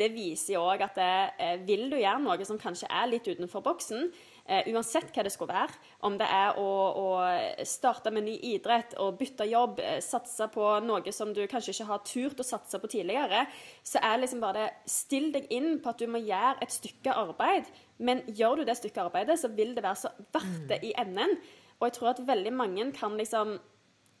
[0.00, 1.12] det viser jo òg at det,
[1.44, 4.08] eh, vil du gjøre noe som kanskje er litt utenfor boksen,
[4.50, 6.66] uansett hva det skulle være, om det er å,
[6.98, 11.74] å starte med ny idrett og bytte jobb, eh, satse på noe som du kanskje
[11.76, 13.44] ikke har turt å satse på tidligere,
[13.86, 17.14] så er liksom bare det Still deg inn på at du må gjøre et stykke
[17.14, 17.68] arbeid,
[18.02, 21.36] men gjør du det stykket arbeidet, så vil det være så verdt det i enden.
[21.78, 23.54] Og jeg tror at veldig mange kan liksom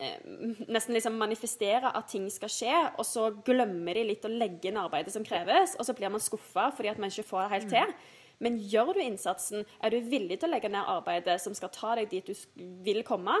[0.00, 0.16] eh,
[0.70, 4.80] nesten liksom manifestere at ting skal skje, og så glemmer de litt å legge inn
[4.80, 7.70] arbeidet som kreves, og så blir man skuffa fordi at man ikke får det helt
[7.74, 7.94] til.
[8.40, 11.96] Men gjør du innsatsen, er du villig til å legge ned arbeidet som skal ta
[11.98, 13.34] deg dit du vil komme,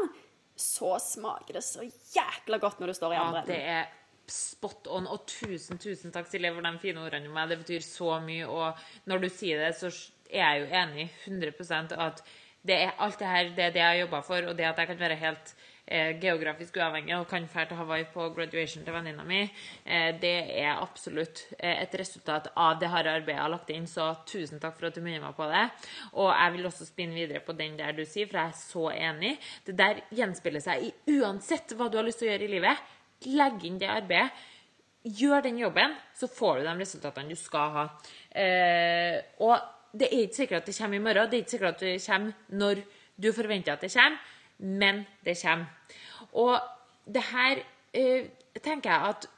[0.60, 3.56] så smaker det så jækla godt når du står i andre enden.
[3.56, 3.98] Ja, det er
[4.30, 5.08] spot on.
[5.10, 7.50] Og tusen, tusen takk, Silje, for de fine ordene om meg.
[7.50, 8.46] Det betyr så mye.
[8.46, 9.90] Og når du sier det, så
[10.30, 12.22] er jeg jo enig 100% at
[12.66, 14.80] det er alt det her, det er det jeg har jobba for, og det at
[14.82, 15.54] jeg kan være helt
[15.90, 19.40] eh, geografisk uavhengig og kan dra til Hawaii på graduation til venninna mi,
[19.84, 23.88] eh, det er absolutt eh, et resultat av det harde arbeidet jeg har lagt inn.
[23.90, 25.64] Så tusen takk for at du minner meg på det.
[26.14, 28.86] Og jeg vil også spinne videre på den der du sier, for jeg er så
[28.94, 29.34] enig.
[29.66, 32.86] Det der gjenspeiler seg i uansett hva du har lyst til å gjøre i livet.
[33.30, 34.46] Legg inn det arbeidet.
[35.00, 37.84] Gjør den jobben, så får du de resultatene du skal ha.
[38.36, 39.56] Eh, og
[39.96, 41.94] det er ikke sikkert at det kommer i morgen, det er ikke sikkert at det
[42.04, 42.82] kommer når
[43.20, 44.20] du forventer at det kommer,
[44.60, 45.66] men det kommer.
[46.32, 46.56] Og
[47.04, 47.62] det her
[47.96, 48.30] eh,
[48.62, 49.28] tenker jeg at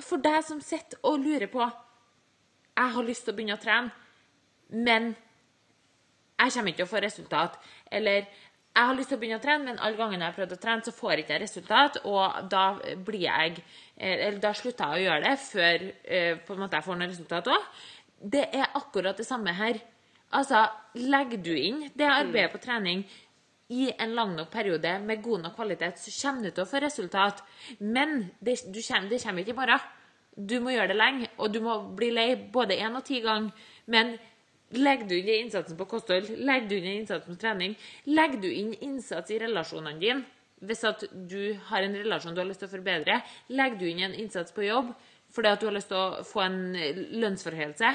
[0.00, 3.90] for deg som sitter og lurer på Jeg har lyst til å begynne å trene,
[4.70, 5.10] men
[6.40, 7.58] jeg kommer ikke til å få resultat.
[7.92, 8.22] Eller
[8.70, 10.60] jeg har lyst til å begynne å trene, men alle gangene jeg har prøvd å
[10.62, 12.64] trene, så får jeg ikke resultat, og da
[12.96, 16.78] blir jeg eh, Eller da slutter jeg å gjøre det før eh, på en måte
[16.78, 17.66] jeg får noe resultat òg.
[18.20, 19.82] Det er akkurat det samme her.
[20.38, 20.62] Altså,
[20.94, 23.02] legger du inn det arbeidet på trening
[23.70, 26.80] i en lang nok periode med god nok kvalitet, så kommer du til å få
[26.82, 27.42] resultat.
[27.78, 29.86] Men det, kommer, det kommer ikke i morgen.
[30.34, 33.54] Du må gjøre det lenge, og du må bli lei både én og ti ganger.
[33.90, 34.16] Men
[34.74, 37.78] legger du inn innsatsen på kosthold, legger du inn innsatsen på trening,
[38.10, 40.22] legger du inn innsats i relasjonene dine
[40.60, 44.02] Hvis at du har en relasjon du har lyst til å forbedre, legger du inn
[44.04, 44.92] en innsats på jobb
[45.30, 46.58] fordi at du har lyst til å få en
[47.22, 47.90] lønnsforhøyelse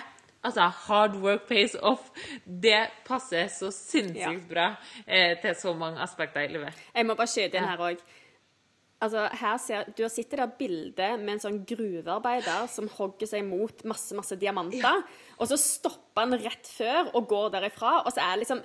[0.45, 2.11] Altså, hard work pays off.
[2.45, 4.35] Det passer så sinnssykt Ja.
[4.49, 4.67] bra
[5.07, 6.73] eh, til så mange aspekter i livet.
[6.95, 8.03] Jeg må bare skyte inn her òg.
[9.01, 13.27] Altså, her ser, du har sett det der bildet med en sånn gruvearbeider som hogger
[13.27, 15.01] seg mot masse masse diamanter.
[15.37, 18.61] Og så stopper han rett før og går derifra, og så er liksom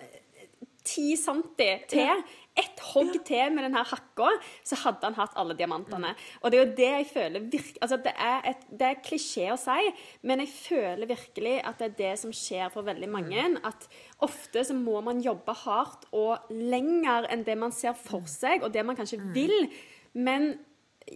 [0.87, 2.23] ti centi til.
[2.61, 4.29] Ett hogg til med den her hakka,
[4.67, 6.13] så hadde han hatt alle diamantene.
[6.43, 9.49] Og det er jo det jeg føler virkelig, altså det, er et, det er klisjé
[9.55, 9.93] å si,
[10.29, 13.47] men jeg føler virkelig at det er det som skjer for veldig mange.
[13.67, 13.89] At
[14.27, 18.75] ofte så må man jobbe hardt og lenger enn det man ser for seg, og
[18.75, 19.71] det man kanskje vil.
[20.13, 20.53] Men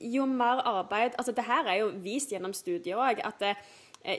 [0.01, 3.55] jo mer arbeid altså det her er jo vist gjennom studiet òg, at det,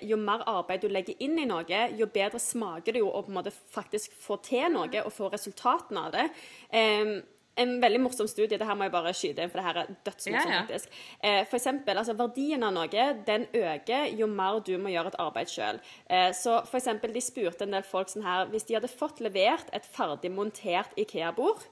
[0.01, 3.33] jo mer arbeid du legger inn i noe, jo bedre smaker det jo å på
[3.33, 6.27] en måte faktisk få til noe og få resultatene av det.
[6.73, 7.15] Um,
[7.55, 9.91] en veldig morsom studie, det her må jeg bare skyte inn, for det her er
[10.03, 10.63] dødsmorsomt, Ja, ja.
[10.65, 10.97] faktisk.
[11.23, 15.19] Eh, for eksempel, altså verdien av noe, den øker jo mer du må gjøre et
[15.23, 15.93] arbeid selv.
[16.09, 19.23] Eh, så for eksempel, de spurte en del folk sånn her, hvis de hadde fått
[19.23, 21.63] levert et ferdig montert IKEA-bord,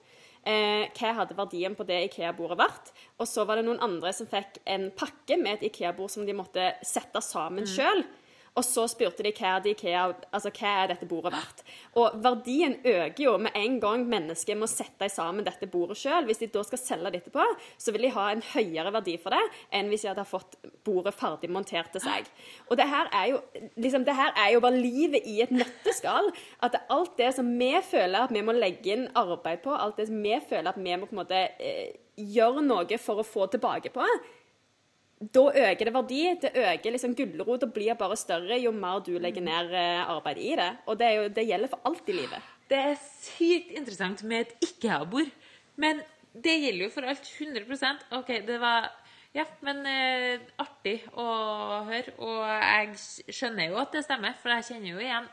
[0.48, 2.92] eh, hva hadde verdien på det IKEA-bordet vært?
[3.20, 6.36] Og så var det noen andre som fikk en pakke med et IKEA-bord som de
[6.38, 8.06] måtte sette sammen selv.
[8.54, 11.64] Og så spurte de hva, de, hva, altså, hva er dette bordet verdt.
[11.98, 16.30] Og verdien øker jo med en gang mennesket må sette sammen dette bordet selv.
[16.30, 17.48] Hvis de da skal selge det etterpå,
[17.82, 19.42] så vil de ha en høyere verdi for det
[19.74, 22.30] enn hvis de hadde fått bordet ferdig montert til seg.
[22.70, 23.42] Og det her er jo,
[23.74, 26.30] liksom, det her er jo bare livet i et nøtteskall.
[26.62, 29.98] At det, alt det som vi føler at vi må legge inn arbeid på, alt
[29.98, 33.26] det som vi føler at vi må på en måte eh, gjøre noe for å
[33.26, 34.06] få tilbake på,
[35.34, 36.22] da øker det verdi.
[36.42, 40.56] Det øker liksom Gulrota blir bare større jo mer du legger ned eh, arbeid i
[40.60, 40.72] det.
[40.88, 42.50] Og det, er jo, det gjelder for alt i livet.
[42.70, 45.32] Det er sykt interessant med et ikke-ha-bord.
[45.76, 46.02] Men
[46.34, 48.92] det gjelder jo for alt 100% OK, det var
[49.34, 51.28] Ja, men uh, artig å
[51.88, 52.14] høre.
[52.22, 55.30] Og jeg skjønner jo at det stemmer, for jeg kjenner jo igjen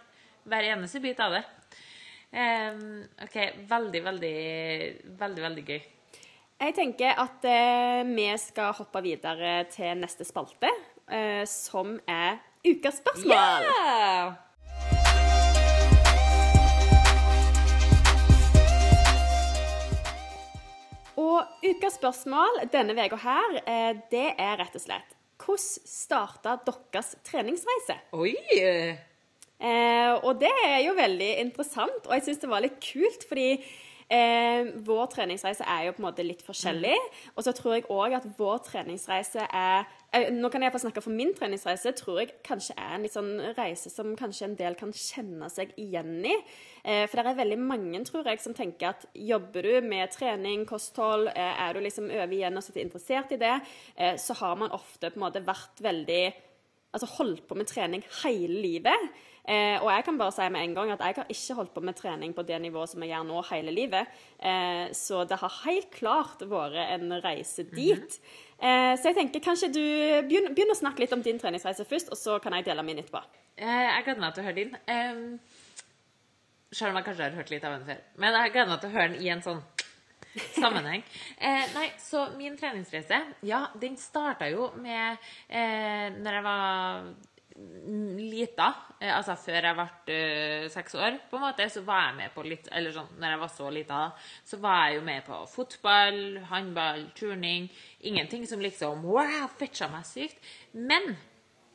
[0.49, 1.43] hver eneste bit av det.
[2.33, 3.37] Um, OK,
[3.69, 4.37] veldig, veldig,
[5.21, 5.83] veldig, veldig gøy.
[6.61, 10.69] Jeg tenker at eh, vi skal hoppe videre til neste spalte,
[11.09, 13.65] eh, som er ukas spørsmål.
[13.65, 14.35] Yeah!
[21.17, 27.15] Og ukas spørsmål denne uka her, eh, det er rett og slett Hvordan starta deres
[27.25, 28.03] treningsreise?
[28.13, 28.37] Oi!
[28.53, 33.55] Eh, og det er jo veldig interessant, og jeg syns det var litt kult, fordi
[34.11, 36.97] eh, vår treningsreise er jo på en måte litt forskjellig.
[37.37, 41.03] Og så tror jeg òg at vår treningsreise er eh, Nå kan jeg få snakke
[41.05, 41.93] for min treningsreise.
[41.97, 45.73] tror jeg kanskje er en litt sånn reise som kanskje en del kan kjenne seg
[45.79, 46.37] igjen i.
[46.83, 50.67] Eh, for det er veldig mange, tror jeg, som tenker at jobber du med trening,
[50.67, 53.57] kosthold, eh, er du liksom over igjen og sitter interessert i det,
[53.97, 56.23] eh, så har man ofte på en måte vært veldig
[56.91, 59.11] Altså holdt på med trening hele livet.
[59.49, 61.83] Eh, og jeg kan bare si med en gang at jeg har ikke holdt på
[61.85, 64.21] med trening på det nivået som jeg gjør nå hele livet.
[64.39, 68.21] Eh, så det har helt klart vært en reise dit.
[68.61, 69.83] eh, så jeg tenker kanskje du
[70.29, 73.03] begynner, begynner å snakke litt om din treningsreise først, og så kan jeg dele min
[73.03, 73.25] etterpå.
[73.57, 75.41] Eh, jeg gleder meg til å høre din.
[76.71, 78.03] Selv om jeg kanskje har hørt litt av den før.
[78.23, 79.63] Men jeg gleder meg til å høre den i en sånn
[80.55, 81.03] sammenheng.
[81.41, 83.17] Eh, nei, så min treningsreise,
[83.49, 85.17] ja, den starta jo med
[85.49, 87.07] eh, Når jeg var
[88.31, 88.69] lita,
[89.01, 92.35] eh, altså før jeg ble eh, seks år, på en måte, så var jeg med
[92.35, 94.01] på litt Eller sånn, når jeg var så lita,
[94.47, 97.71] så var jeg jo med på fotball, håndball, turning.
[98.01, 100.41] Ingenting som liksom wow, fetcha meg sykt.
[100.73, 101.15] Men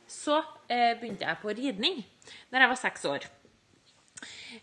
[0.07, 2.03] så eh, begynte jeg på ridning
[2.51, 3.31] når jeg var seks år.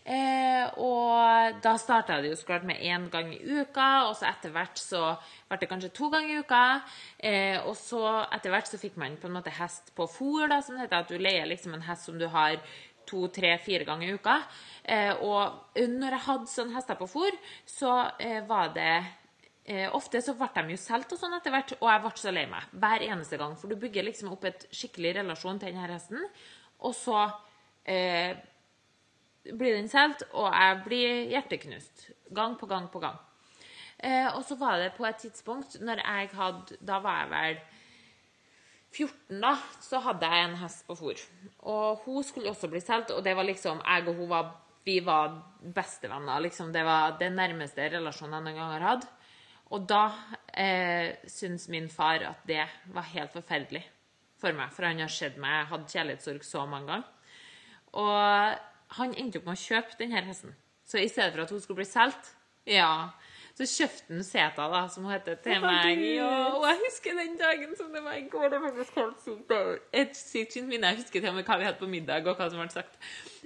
[0.05, 4.27] Eh, og da starta det jo så klart med én gang i uka, og så
[4.29, 5.15] etter hvert så
[5.49, 6.63] ble det kanskje to ganger i uka.
[7.19, 10.61] Eh, og så etter hvert så fikk man på en måte hest på fôr, da,
[10.65, 11.03] som heter.
[11.03, 12.59] At du leier liksom en hest som du har
[13.09, 14.37] to, tre, fire ganger i uka.
[14.83, 17.35] Eh, og når jeg hadde sånn hester på fôr,
[17.67, 18.95] så eh, var det
[19.63, 22.31] Eh, ofte så ble de jo solgt og sånn etter hvert, og jeg ble så
[22.35, 23.53] lei meg hver eneste gang.
[23.55, 26.25] For du bygger liksom opp et skikkelig relasjon til denne hesten,
[26.83, 27.21] og så
[27.87, 28.35] eh,
[29.43, 32.09] blir den solgt, og jeg blir hjerteknust.
[32.33, 33.19] Gang på gang på gang.
[33.99, 37.61] Eh, og så var det på et tidspunkt når jeg hadde Da var jeg vel
[38.93, 39.53] 14, da.
[39.81, 41.21] Så hadde jeg en hest på fòr.
[41.71, 44.51] Og hun skulle også bli solgt, og det var liksom Jeg og hun var
[44.83, 46.39] vi var bestevenner.
[46.39, 46.73] liksom.
[46.73, 49.07] Det var den nærmeste relasjonen jeg noen gang har hatt.
[49.71, 50.11] Og da
[50.53, 53.83] eh, syntes min far at det var helt forferdelig
[54.37, 57.07] for meg, for han har sett meg jeg hadde kjærlighetssorg så mange ganger.
[57.93, 60.55] Og han endte opp med å kjøpe denne hesten.
[60.87, 62.33] Så i stedet for at hun skulle bli solgt,
[62.69, 63.09] ja,
[63.53, 65.99] så kjøpte han Seta, da, som hun heter, til meg.
[66.15, 68.47] Ja, og jeg husker den dagen som det var i går.
[68.49, 69.83] Det var faktisk helt sykt.
[70.01, 70.89] Et sykt fint minne.
[70.89, 72.97] Jeg husker til og med hva vi hadde på middag, og hva som ble sagt.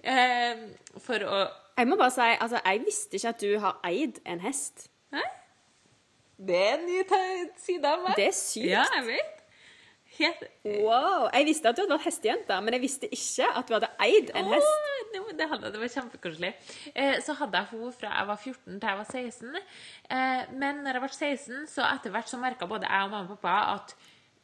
[0.03, 0.63] Eh,
[1.03, 1.41] for å
[1.77, 4.87] Jeg må bare si, altså, jeg visste ikke at du har eid en hest.
[5.13, 5.25] Hæ?
[6.47, 7.01] Det er en ny
[7.57, 8.15] side av meg.
[8.15, 8.69] Det er sykt.
[8.71, 9.36] Ja, jeg vet.
[10.17, 11.27] Helt Wow.
[11.33, 14.33] Jeg visste at du hadde vært hestejente, men jeg visste ikke at du hadde eid
[14.35, 14.67] en hest.
[14.67, 16.51] Åh, det, hadde, det var kjempekoselig.
[16.93, 19.55] Eh, så hadde jeg henne fra jeg var 14 til jeg var 16.
[20.17, 23.37] Eh, men når jeg ble 16, så etter hvert så merka både jeg og mamma
[23.37, 23.95] og pappa at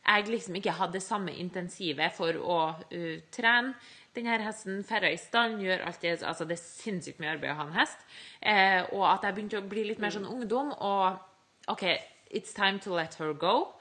[0.04, 3.76] jeg liksom ikke hadde det samme intensivet for å uh, trene.
[4.14, 7.58] Denne hesten ferda i stand, gjør alt det Altså, det er sinnssykt mye arbeid å
[7.58, 8.04] ha en hest.
[8.42, 11.88] Eh, og at jeg begynte å bli litt mer sånn ungdom, og OK,
[12.30, 13.72] it's time to let her go.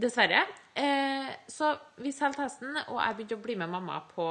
[0.00, 0.46] Dessverre.
[0.74, 4.26] Eh, så vi solgte hesten, og jeg begynte å bli med mamma på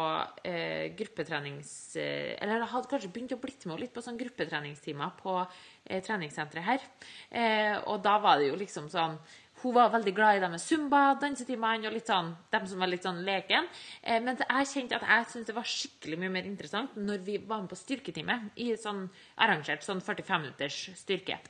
[0.47, 1.74] eh, gruppetrenings...
[1.99, 5.99] Eh, eller jeg hadde kanskje begynt å bli med litt på sånn gruppetreningstimer på eh,
[6.05, 6.88] treningssenteret her.
[7.30, 9.20] Eh, og da var det jo liksom sånn
[9.59, 12.89] Hun var veldig glad i det med zumba, dansetimene og litt sånn, dem som var
[12.89, 13.67] litt sånn leken.
[14.01, 17.38] Eh, men jeg kjente at jeg syntes det var skikkelig mye mer interessant når vi
[17.43, 19.05] var med på styrketime i sånn
[19.43, 21.41] arrangert sånn 45 minutters styrke.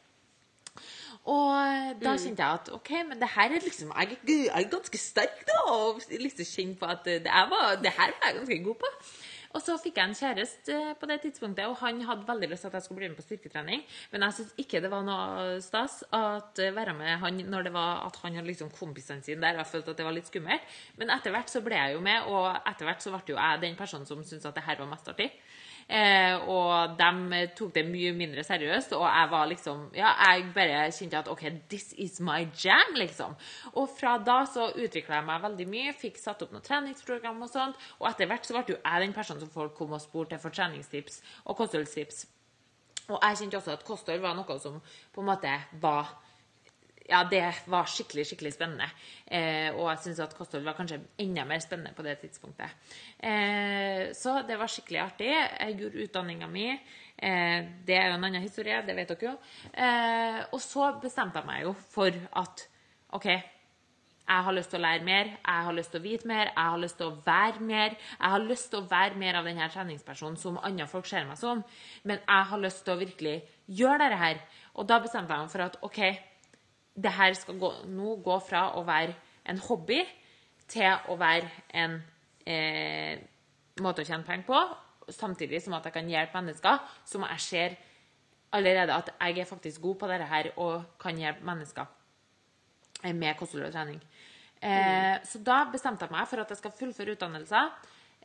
[1.26, 4.17] Og da kjente jeg at OK, men det her er liksom Jeg,
[4.47, 5.57] er- ganske sterk, da.
[5.74, 8.93] Og liksom kjenne på at det, jeg var, det her var jeg ganske god på.
[9.57, 12.61] Og så fikk jeg en kjæreste eh, på det tidspunktet, og han hadde veldig lyst
[12.61, 13.82] til at jeg skulle bli med på styrketrening.
[14.11, 17.74] Men jeg syntes ikke det var noe stas at eh, være med han når det
[17.74, 19.57] var at han hadde liksom kompisene sine der.
[19.57, 20.61] Jeg følte at det var litt skummelt.
[21.01, 23.61] Men etter hvert så ble jeg jo med, og etter hvert så ble jo jeg
[23.65, 25.32] den personen som syntes at det her var mest artig.
[25.89, 30.83] Eh, og de tok det mye mindre seriøst, og jeg var liksom Ja, jeg bare
[30.93, 33.33] kjente at OK, this is my jam, liksom.
[33.73, 37.49] Og fra da så utvikla jeg meg veldig mye, fikk satt opp noen treningsprogram og
[37.49, 40.37] sånt, og etter hvert så ble jo jeg den personen som folk kom og spurte
[40.37, 42.27] for treningstips og kostholdstips.
[43.09, 44.77] Og jeg kjente også at kosthold var noe som
[45.13, 46.13] på en måte var
[47.10, 48.88] ja, det var skikkelig skikkelig spennende.
[49.26, 52.95] Eh, og jeg syns at kosthold var kanskje enda mer spennende på det tidspunktet.
[53.18, 55.32] Eh, så det var skikkelig artig.
[55.34, 56.68] Jeg gjorde utdanninga mi.
[56.72, 59.38] Eh, det er jo en annen historie, det vet dere jo.
[59.74, 62.68] Eh, og så bestemte jeg meg jo for at
[63.18, 63.26] OK,
[64.30, 66.72] jeg har lyst til å lære mer, jeg har lyst til å vite mer, jeg
[66.72, 67.95] har lyst til å være mer.
[67.97, 71.39] Jeg har lyst til å være mer av denne treningspersonen som andre folk ser meg
[71.41, 71.64] som.
[72.05, 73.39] Men jeg har lyst til å virkelig
[73.80, 74.43] gjøre dette her.
[74.78, 76.01] Og da bestemte jeg meg for at OK,
[76.95, 79.15] det her skal gå, nå gå fra å være
[79.49, 79.99] en hobby
[80.69, 81.49] til å være
[81.81, 81.99] en
[82.45, 83.21] eh,
[83.81, 84.59] måte å tjene penger på,
[85.15, 87.77] samtidig som at jeg kan hjelpe mennesker som jeg ser
[88.53, 91.85] allerede at jeg er faktisk god på dette her og kan hjelpe mennesker
[93.03, 94.01] eh, med kosthold og trening.
[94.61, 97.71] Eh, Så da bestemte jeg meg for at jeg skal fullføre utdannelser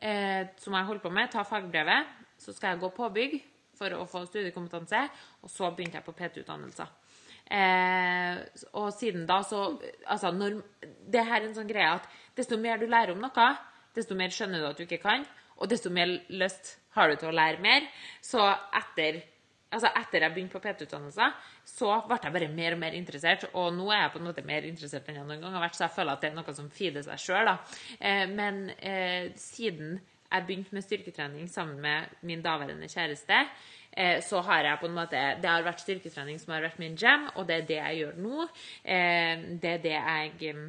[0.02, 2.12] eh, som jeg holder på med, ta fagbrevet.
[2.38, 3.36] Så skal jeg gå påbygg
[3.78, 5.00] for å få studiekompetanse,
[5.42, 6.90] og så begynte jeg på PT-utdannelser.
[7.50, 8.38] Eh,
[8.72, 9.78] og siden da så
[10.08, 10.62] Altså, når
[11.12, 13.48] Det her er en sånn greie at desto mer du lærer om noe,
[13.94, 15.26] desto mer skjønner du at du ikke kan,
[15.60, 17.86] og desto mer lyst har du til å lære mer.
[18.22, 18.42] Så
[18.74, 19.22] etter
[19.74, 21.28] altså etter jeg begynte på PT-utdannelse,
[21.66, 23.46] så ble jeg bare mer og mer interessert.
[23.58, 25.78] Og nå er jeg på en måte mer interessert enn jeg noen gang har vært,
[25.78, 27.50] så jeg føler at det er noe som feeder seg sjøl.
[27.98, 33.44] Eh, men eh, siden jeg begynte med styrketrening sammen med min daværende kjæreste,
[34.26, 37.28] så har jeg på en måte Det har vært styrketrening som har vært min jam,
[37.36, 38.48] og det er det jeg gjør nå.
[38.82, 40.64] Eh, det er det eh,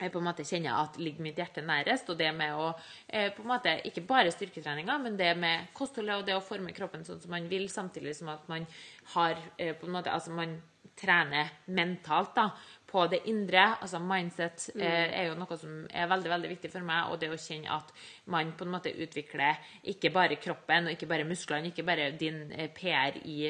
[0.00, 2.08] jeg på en måte kjenner at ligger mitt hjerte nærest.
[2.12, 2.70] Og det med å
[3.06, 6.74] eh, på en måte, Ikke bare styrketreninga, men det med kostholdet og det å forme
[6.76, 8.66] kroppen sånn som man vil, samtidig som at man
[9.14, 10.56] har eh, på en måte, altså man
[11.00, 12.50] trener mentalt da,
[12.90, 13.76] på det indre.
[13.80, 14.82] altså Mindset mm.
[14.82, 17.10] er jo noe som er veldig veldig viktig for meg.
[17.10, 17.94] Og det å kjenne at
[18.34, 19.60] man på en måte utvikler
[19.92, 23.42] ikke bare kroppen og ikke bare musklene, ikke bare din eh, PR i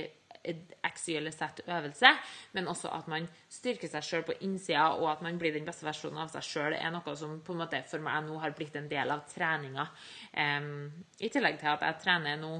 [0.82, 2.08] X, Y eller Z øvelse,
[2.52, 5.84] men også at man styrker seg sjøl på innsida, og at man blir den beste
[5.84, 8.78] versjonen av seg sjøl, er noe som på en måte for meg nå har blitt
[8.80, 9.84] en del av treninga.
[10.32, 10.88] Um,
[11.20, 12.54] I tillegg til at jeg trener nå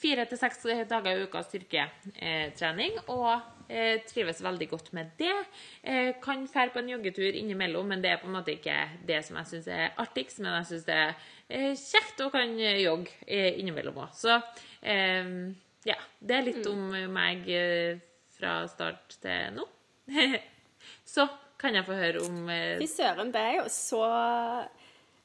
[0.00, 3.30] fire til seks dager i uka styrketrening, og
[3.68, 5.34] eh, trives veldig godt med det.
[5.82, 8.76] Eh, kan fære på en joggetur innimellom, men det er på en måte ikke
[9.06, 10.40] det som jeg syns er artigst.
[10.42, 11.14] Men jeg syns det er
[11.48, 14.16] eh, kjekt å kan jogge innimellom òg.
[14.18, 14.40] Så
[15.84, 16.00] ja.
[16.24, 17.44] Det er litt om meg
[18.34, 19.66] fra start til nå.
[21.14, 21.26] så
[21.60, 22.48] kan jeg få høre om
[22.80, 24.00] Fy søren, det er jo så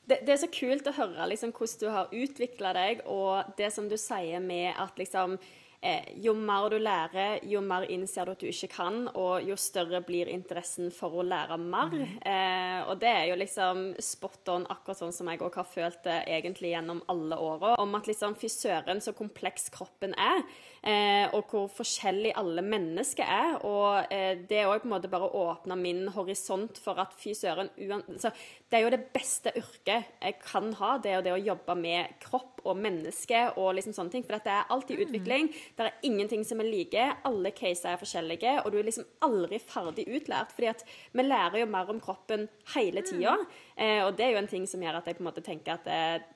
[0.10, 3.72] det, det er så kult å høre liksom, hvordan du har utvikla deg, og det
[3.76, 5.38] som du sier med at liksom
[5.82, 9.55] eh, Jo mer du lærer, jo mer innser du at du ikke kan, og jo
[9.60, 11.95] større blir interessen for å lære mer.
[12.20, 16.01] Eh, og det er jo liksom spot on, akkurat sånn som jeg òg har følt
[16.07, 17.76] det egentlig gjennom alle åra.
[17.80, 20.43] Om at liksom fy søren så kompleks kroppen er.
[20.80, 23.58] Eh, og hvor forskjellig alle mennesker er.
[23.68, 27.68] Og eh, det òg på en måte bare åpna min horisont for at fy søren
[27.98, 28.32] altså,
[28.70, 31.76] Det er jo det beste yrket jeg kan ha, det er jo det å jobbe
[31.80, 34.26] med kropp og menneske og liksom sånne ting.
[34.28, 35.52] For det er alltid utvikling.
[35.76, 37.06] Det er ingenting som er like.
[37.28, 40.54] Alle caser er forskjellige, og du er liksom aldri ferdig utlært.
[40.56, 43.36] fordi at vi lærer jo mer om kroppen hele tida,
[43.76, 45.80] eh, og det er jo en ting som gjør at jeg på en måte tenker
[45.80, 46.28] at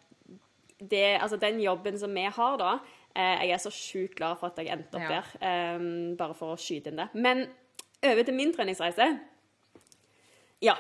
[0.89, 2.74] det, altså den jobben som vi har da
[3.16, 5.22] Jeg er så sjukt glad for at jeg endte opp Ja.
[5.22, 7.09] der, um, bare for å skyte inn det.
[7.14, 7.47] Men
[8.03, 9.20] over til min treningsreise.
[10.61, 10.76] Ja.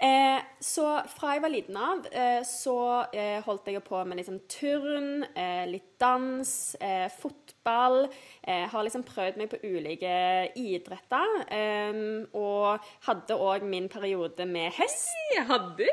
[0.00, 2.74] Eh, så fra jeg var liten av, eh, så
[3.12, 8.04] eh, holdt jeg på med liksom turn, eh, litt dans, eh, fotball.
[8.46, 11.26] Eh, har liksom prøvd meg på ulike idretter.
[11.50, 15.10] eh, og hadde òg min periode med hest.
[15.34, 15.88] Jeg hadde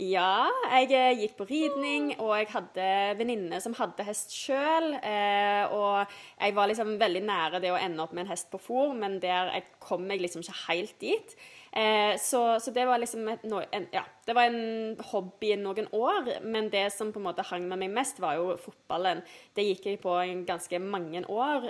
[0.00, 2.84] Ja, jeg eh, gikk på ridning, og jeg hadde
[3.18, 4.94] venninne som hadde hest sjøl.
[5.04, 8.60] Eh, og jeg var liksom veldig nære det å ende opp med en hest på
[8.62, 11.34] fòr, men der jeg kom jeg liksom ikke helt dit.
[11.76, 15.90] Eh, så, så det var liksom et, en, ja, det var en hobby i noen
[15.92, 19.20] år, men det som på en måte hang med meg mest, var jo fotballen.
[19.52, 20.16] Det gikk jeg på
[20.48, 21.68] ganske mange år,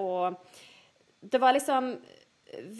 [0.00, 0.40] og
[1.20, 1.92] det var liksom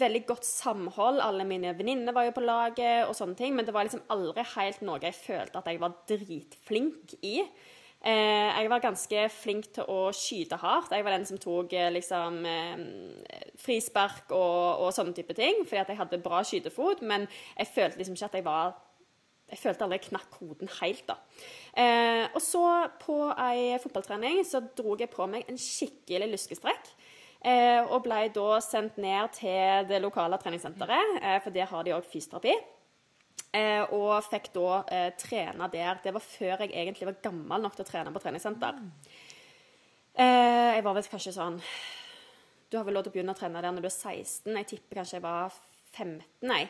[0.01, 1.21] veldig godt samhold.
[1.23, 4.45] Alle mine venninner var jo på laget, og sånne ting, men det var liksom aldri
[4.55, 7.37] helt noe jeg følte at jeg var dritflink i.
[8.01, 10.93] Eh, jeg var ganske flink til å skyte hardt.
[10.95, 12.85] Jeg var den som tok eh, liksom eh,
[13.61, 18.01] frispark og, og sånne type ting, fordi at jeg hadde bra skytefot, men jeg følte
[18.01, 18.79] liksom ikke at jeg var
[19.51, 21.17] jeg følte aldri jeg knakk hoden helt, da.
[21.75, 22.63] Eh, og så,
[23.01, 26.87] på ei fotballtrening, så dro jeg på meg en skikkelig lyskestrekk.
[27.41, 31.95] Eh, og ble da sendt ned til det lokale treningssenteret, eh, for der har de
[31.95, 32.53] òg fysioterapi.
[33.51, 34.83] Eh, og fikk da
[35.19, 35.99] trene der.
[36.03, 38.77] Det var før jeg egentlig var gammel nok til å trene på treningssenter.
[40.15, 41.61] Jeg var vel kanskje sånn
[42.69, 44.55] Du har vel lov til å begynne å trene der når du er 16.
[44.55, 45.51] Jeg tipper kanskje jeg var
[45.91, 46.69] 15, nei.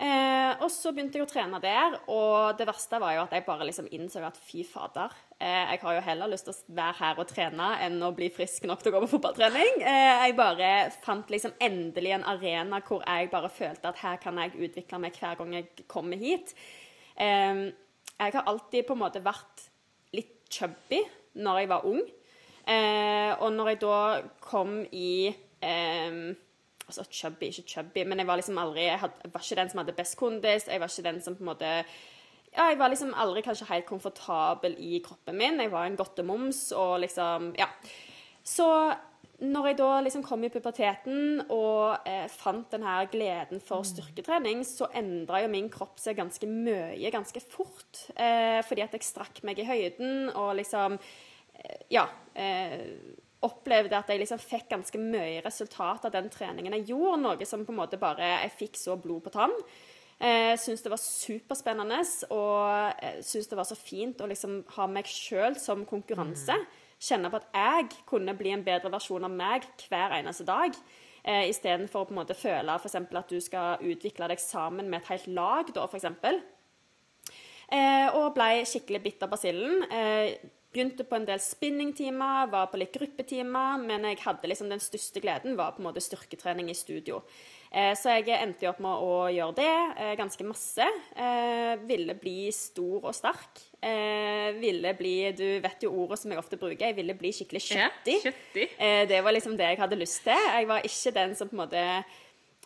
[0.00, 3.44] Eh, og så begynte jeg å trene der, og det verste var jo at jeg
[3.46, 6.96] bare liksom innså at fy fader, eh, jeg har jo heller lyst til å være
[6.98, 9.82] her og trene enn å bli frisk nok til å gå på fotballtrening.
[9.84, 10.70] Eh, jeg bare
[11.04, 15.20] fant liksom endelig en arena hvor jeg bare følte at her kan jeg utvikle meg
[15.20, 16.54] hver gang jeg kommer hit.
[17.16, 19.66] Jeg har alltid på en måte vært
[20.16, 21.02] litt chubby
[21.42, 22.02] når jeg var ung.
[22.62, 23.96] Eh, og når jeg da
[24.42, 25.34] kom i
[26.92, 29.60] eh, Altså chubby, ikke chubby, men jeg var liksom aldri Jeg, had, jeg var ikke
[29.60, 30.68] den som hadde best kondis.
[30.68, 31.70] Jeg var ikke den som på en måte
[32.52, 35.60] Ja, jeg var liksom aldri kanskje helt komfortabel i kroppen min.
[35.60, 37.70] Jeg var en godtemoms og liksom Ja.
[38.44, 38.68] Så
[39.42, 44.62] når jeg da liksom kom i puberteten og eh, fant den her gleden for styrketrening,
[44.66, 48.04] så endra jo min kropp seg ganske mye ganske fort.
[48.14, 52.06] Eh, fordi at jeg strakk meg i høyden og liksom eh, Ja.
[53.42, 57.22] Opplevde at jeg liksom fikk ganske mye resultat av den treningen jeg gjorde.
[57.24, 59.54] Noe som på en måte bare Jeg fikk så blod på tann.
[60.22, 61.98] Jeg eh, syns det var superspennende
[62.30, 66.54] og syns det var så fint å liksom ha meg sjøl som konkurranse.
[66.54, 70.76] Mm kjenne på at jeg kunne bli en bedre versjon av meg hver eneste dag.
[71.22, 75.02] Eh, Istedenfor å på en måte føle for at du skal utvikle deg sammen med
[75.02, 76.08] et helt lag, da, f.eks.
[77.72, 79.86] Eh, og ble skikkelig bitt av basillen.
[79.90, 80.34] Eh,
[80.72, 85.20] begynte på en del spinningtimer, var på litt gruppetimer, men jeg hadde liksom den største
[85.22, 87.20] gleden var på en måte styrketrening i studio.
[87.72, 90.86] Eh, så jeg endte opp med å gjøre det eh, ganske masse.
[91.16, 93.68] Eh, ville bli stor og sterk.
[94.62, 96.84] ville bli Du vet jo ordet som jeg ofte bruker.
[96.84, 98.18] Jeg ville bli skikkelig kjøttig.
[98.20, 98.66] Ja, kjøttig.
[99.10, 100.38] det var liksom det jeg hadde lyst til.
[100.38, 101.82] Jeg var ikke den som på en måte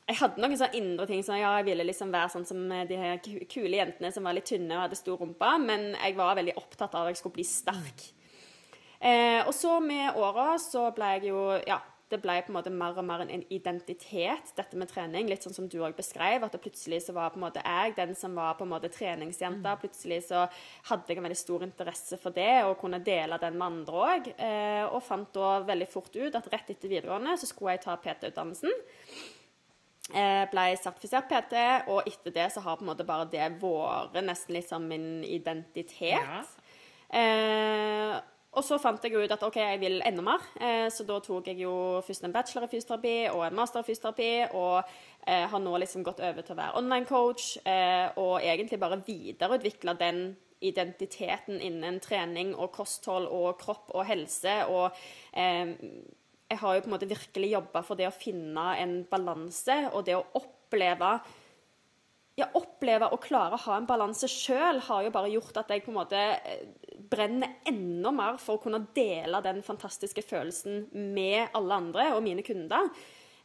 [0.06, 2.98] jeg hadde noen sånne indre ting som ja, jeg ville liksom være sånn som de
[3.00, 3.18] her
[3.50, 6.94] kule jentene som var litt tynne og hadde stor rumpe, men jeg var veldig opptatt
[6.94, 8.06] av at jeg skulle bli sterk.
[9.00, 12.70] Eh, og så med åra så ble jeg jo Ja, det ble på en måte
[12.70, 15.26] mer og mer en identitet, dette med trening.
[15.26, 17.96] Litt sånn som du òg beskrev, at det plutselig så var på en måte jeg
[17.96, 19.74] den som var på en måte treningsjenta.
[19.74, 19.80] Mm.
[19.82, 20.44] Plutselig så
[20.86, 24.30] hadde jeg en veldig stor interesse for det, og kunne dele den med andre òg.
[24.38, 27.98] Eh, og fant da veldig fort ut at rett etter videregående så skulle jeg ta
[27.98, 28.86] PT-utdannelsen.
[30.14, 31.56] Eh, ble sertifisert PT,
[31.90, 35.24] og etter det så har på en måte bare det vært nesten litt som min
[35.26, 36.22] identitet.
[36.22, 36.44] Ja.
[37.10, 38.14] Eh,
[38.56, 40.44] og så fant jeg ut at OK, jeg vil enda mer.
[40.56, 41.74] Eh, så da tok jeg jo
[42.06, 44.30] først en bachelor i fysioterapi og en master i fysioterapi.
[44.56, 44.78] Og
[45.26, 49.96] eh, har nå liksom gått over til å være online-coach eh, og egentlig bare videreutvikla
[50.00, 50.22] den
[50.64, 54.62] identiteten innen trening og kosthold og kropp og helse.
[54.72, 54.88] Og
[55.36, 55.76] eh,
[56.50, 60.06] jeg har jo på en måte virkelig jobba for det å finne en balanse og
[60.06, 61.16] det å oppleve
[62.36, 65.86] ja, oppleve å klare å ha en balanse sjøl har jo bare gjort at jeg
[65.86, 66.66] på en måte eh,
[67.08, 72.44] brenner enda mer for å kunne dele den fantastiske følelsen med alle andre og mine
[72.44, 72.90] kunder.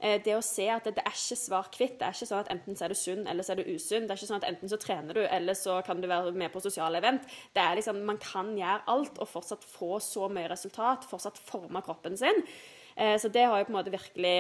[0.02, 1.96] Eh, det å se at det, er ikke svar-kvitt.
[2.02, 4.10] Det er ikke sånn at enten så er du sunn, eller så er du usunn.
[4.10, 6.52] Det er ikke sånn at enten så trener du, eller så kan du være med
[6.52, 7.28] på sosiale event.
[7.56, 11.08] Det er liksom, Man kan gjøre alt og fortsatt få så mye resultat.
[11.08, 12.44] Fortsatt forme kroppen sin.
[12.96, 14.36] Eh, så det har jo på en måte virkelig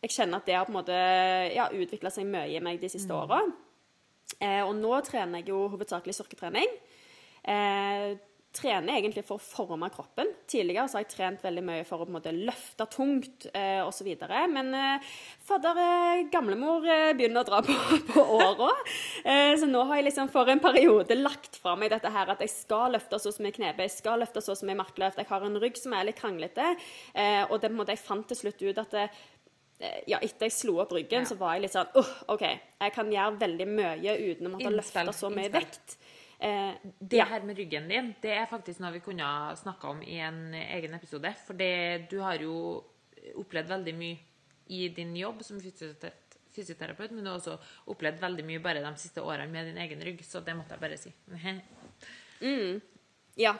[0.00, 0.96] jeg kjenner at det har på en måte
[1.52, 3.18] ja, utvikla seg mye i meg de siste mm.
[3.20, 3.42] åra.
[4.40, 6.72] Eh, og nå trener jeg jo hovedsakelig styrketrening.
[8.50, 10.26] Eh, trener egentlig for å forme kroppen.
[10.50, 13.80] Tidligere så har jeg trent veldig mye for å på en måte løfte tungt eh,
[13.86, 14.08] osv.
[14.50, 15.08] Men eh,
[15.46, 17.76] fadder eh, gamlemor eh, begynner å dra på,
[18.12, 18.70] på åra.
[19.24, 22.42] Eh, så nå har jeg liksom for en periode lagt fra meg dette her at
[22.42, 25.20] jeg skal løfte så jeg knebøy, jeg skal løfte så jeg markløft.
[25.22, 26.74] Jeg har en rygg som er litt kranglete.
[27.14, 29.10] Eh, og det på en måte jeg fant til slutt ut at det,
[29.80, 31.28] Eh, ja, etter jeg slo opp ryggen, ja.
[31.28, 34.72] så var jeg litt sånn uh, OK, jeg kan gjøre veldig mye uten å måtte
[34.74, 35.54] løfte så mye innspill.
[35.56, 35.94] vekt.
[36.40, 39.26] Eh, det her med ryggen din, det er faktisk noe vi kunne
[39.60, 41.34] snakka om i en egen episode.
[41.44, 41.58] For
[42.10, 42.54] du har jo
[43.36, 44.18] opplevd veldig mye
[44.70, 47.58] i din jobb som fysioterapeut, men du har også
[47.92, 50.84] opplevd veldig mye bare de siste årene med din egen rygg, så det måtte jeg
[50.84, 51.12] bare si.
[52.46, 52.80] mm.
[53.40, 53.54] Ja,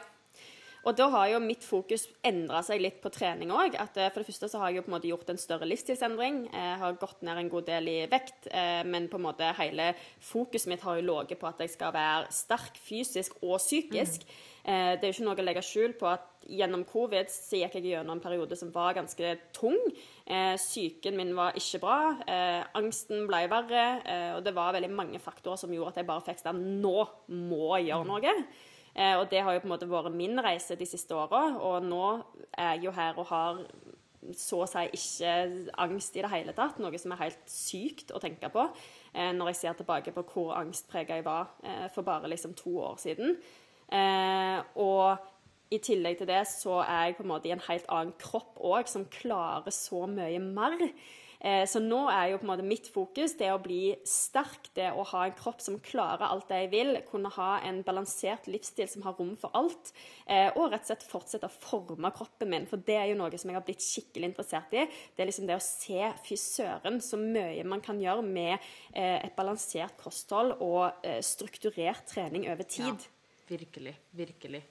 [0.81, 3.75] og da har jo mitt fokus endra seg litt på trening òg.
[3.77, 6.39] Eh, for det første så har jeg jo på en måte gjort en større livsstilsendring.
[6.49, 9.91] Jeg har gått ned en god del i vekt, eh, men på en måte hele
[10.25, 14.25] fokuset mitt har jo ligget på at jeg skal være sterk fysisk og psykisk.
[14.25, 14.47] Mm.
[14.61, 17.87] Det er jo ikke noe å legge skjul på at gjennom covid så gikk jeg
[17.95, 19.79] gjennom en periode som var ganske tung.
[20.29, 21.95] Psyken min var ikke bra.
[22.77, 23.85] Angsten ble verre.
[24.37, 26.93] Og det var veldig mange faktorer som gjorde at jeg bare fikk sånn Nå
[27.33, 28.35] må jeg gjøre noe.
[28.95, 31.43] Eh, og det har jo på en måte vært min reise de siste åra.
[31.59, 32.05] Og nå
[32.51, 33.63] er jeg jo her og har
[34.37, 35.31] så å si ikke
[35.81, 36.79] angst i det hele tatt.
[36.81, 40.55] Noe som er helt sykt å tenke på eh, når jeg ser tilbake på hvor
[40.59, 43.37] angstprega jeg var eh, for bare liksom to år siden.
[44.79, 45.17] og
[45.71, 48.59] i tillegg til det så er jeg på en måte i en helt annen kropp
[48.59, 50.83] òg, som klarer så mye mer.
[51.41, 54.91] Eh, så nå er jo på en måte mitt fokus det å bli sterk, det
[54.93, 58.89] å ha en kropp som klarer alt det jeg vil, kunne ha en balansert livsstil
[58.91, 59.89] som har rom for alt,
[60.27, 62.67] eh, og rett og slett fortsette å forme kroppen min.
[62.69, 64.85] For det er jo noe som jeg har blitt skikkelig interessert i.
[65.15, 68.53] Det er liksom det å se fy søren så mye man kan gjøre med
[68.93, 73.01] eh, et balansert kosthold og strukturert trening over tid.
[73.01, 73.97] Ja, virkelig.
[74.13, 74.61] Virkelig.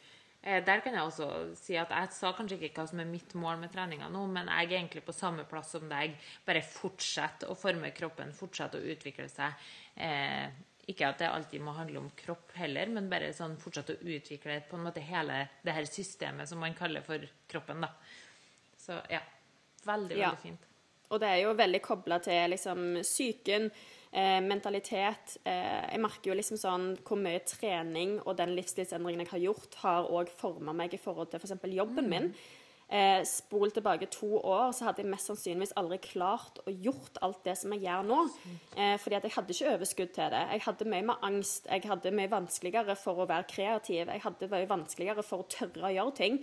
[0.43, 1.26] Eh, der kan jeg også
[1.59, 4.49] si at jeg sa kanskje ikke hva som er mitt mål med treninga nå, men
[4.49, 6.14] jeg er egentlig på samme plass som deg.
[6.47, 9.53] Bare fortsett å forme kroppen, fortsett å utvikle seg.
[10.01, 10.49] Eh,
[10.88, 14.62] ikke at det alltid må handle om kropp heller, men bare sånn fortsett å utvikle
[14.66, 17.20] på en måte hele det her systemet som man kaller for
[17.51, 17.84] kroppen.
[17.84, 17.93] da.
[18.80, 19.20] Så ja.
[19.84, 20.30] Veldig, Ja.
[20.30, 20.66] veldig fint.
[21.11, 23.70] Og det er jo veldig kobla til liksom psyken,
[24.13, 25.37] eh, mentalitet.
[25.45, 29.77] Eh, jeg merker jo liksom sånn hvor mye trening og den livsstilsendringen jeg har gjort,
[29.85, 31.59] har òg forma meg i forhold til f.eks.
[31.61, 32.33] For jobben min.
[32.91, 37.45] Eh, spol tilbake to år, så hadde jeg mest sannsynligvis aldri klart å gjort alt
[37.47, 38.17] det som jeg gjør nå.
[38.75, 40.41] Eh, fordi at jeg hadde ikke overskudd til det.
[40.57, 41.69] Jeg hadde mye mer angst.
[41.71, 44.11] Jeg hadde mye vanskeligere for å være kreativ.
[44.11, 46.41] Jeg hadde mye vanskeligere for å tørre å gjøre ting.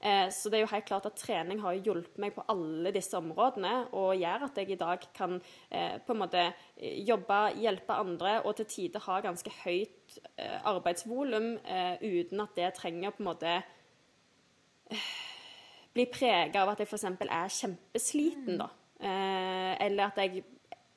[0.00, 3.16] Eh, Så det er jo helt klart at trening har hjulpet meg på alle disse
[3.18, 5.40] områdene, og gjør at jeg i dag kan
[5.70, 6.44] eh, på en måte
[6.76, 11.58] eh, jobbe, hjelpe andre, og til tider ha ganske høyt arbeidsvolum
[12.00, 13.58] uten at det trenger på en måte
[15.98, 17.04] bli prega av at jeg f.eks.
[17.04, 18.70] er kjempesliten, da.
[18.98, 20.44] Eh, eller at jeg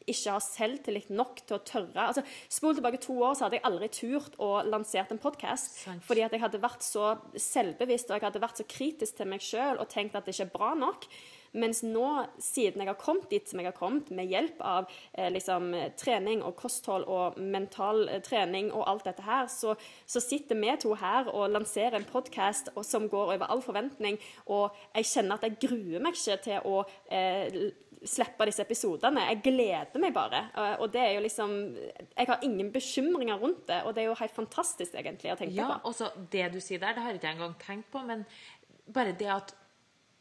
[0.10, 3.68] ikke har selvtillit nok til å tørre altså, Spol tilbake to år, så hadde jeg
[3.68, 5.84] aldri turt å lansere en podkast.
[6.08, 9.46] Fordi at jeg hadde vært så selvbevisst og jeg hadde vært så kritisk til meg
[9.46, 11.08] sjøl og tenkt at det ikke er bra nok.
[11.52, 12.06] Mens nå,
[12.40, 16.44] siden jeg har kommet dit som jeg har kommet, med hjelp av eh, liksom, trening
[16.48, 19.76] og kosthold og mental eh, trening og alt dette her, så,
[20.08, 24.78] så sitter vi to her og lanserer en podkast som går over all forventning, og
[24.96, 27.74] jeg kjenner at jeg gruer meg ikke til å eh,
[28.08, 29.28] slippe disse episodene.
[29.30, 30.44] Jeg gleder meg bare.
[30.82, 31.52] Og det er jo liksom
[32.18, 35.56] Jeg har ingen bekymringer rundt det, og det er jo helt fantastisk, egentlig, å tenke
[35.56, 35.90] Ja, på.
[35.90, 38.26] og så det du sier der, det har jeg ikke engang tenkt på, men
[38.92, 39.54] bare det at,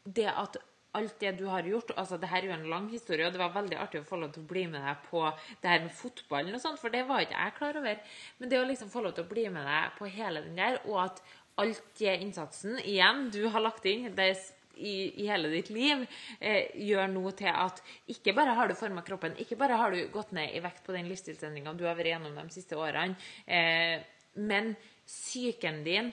[0.05, 0.57] det at
[0.93, 3.39] alt det du har gjort altså det her er jo en lang historie, og det
[3.39, 5.21] var veldig artig å få lov til å bli med deg på
[5.63, 8.01] det her med fotballen og sånt, for det var ikke jeg klar over.
[8.39, 10.81] Men det å liksom få lov til å bli med deg på hele den der,
[10.85, 11.21] og at
[11.61, 14.43] alt det innsatsen igjen du har lagt inn det er
[14.81, 16.03] i, i hele ditt liv,
[16.39, 20.01] eh, gjør noe til at ikke bare har du forma kroppen, ikke bare har du
[20.13, 23.15] gått ned i vekt på den livsstilsendringa du har vært gjennom de siste årene,
[23.45, 24.01] eh,
[24.41, 24.73] men
[25.05, 26.11] psyken din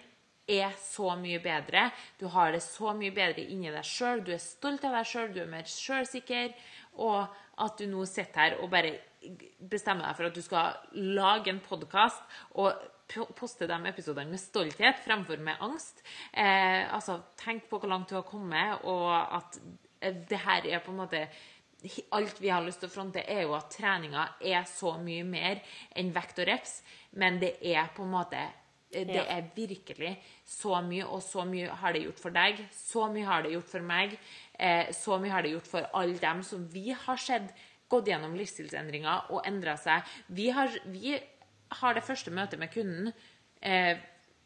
[0.48, 1.90] er så mye bedre.
[2.18, 4.24] Du har det så mye bedre inni deg sjøl.
[4.24, 6.54] Du er stolt av deg sjøl, du er mer sjølsikker.
[7.04, 7.28] Og
[7.62, 8.96] at du nå sitter her og bare
[9.70, 10.78] bestemmer deg for at du skal
[11.18, 12.78] lage en podkast og
[13.08, 16.02] poste de episodene med stolthet fremfor med angst.
[16.32, 19.58] Eh, altså, tenk på hvor langt du har kommet, og at
[20.00, 21.28] eh, det her er på en måte
[22.10, 25.60] Alt vi har lyst til å fronte, er jo at treninga er så mye mer
[25.94, 26.72] enn vekt og reps,
[27.22, 28.40] men det er på en måte
[28.90, 29.22] det Ja.
[29.36, 32.64] er virkelig så mye, og så mye har det gjort for deg.
[32.72, 34.18] Så mye har det gjort for meg.
[34.58, 37.54] Eh, så mye har det gjort for alle dem som vi har sett
[37.88, 40.02] gått gjennom livsstilsendringer og endra seg.
[40.28, 41.14] Vi har, vi
[41.80, 43.12] har det første møtet med kunden
[43.60, 43.98] eh,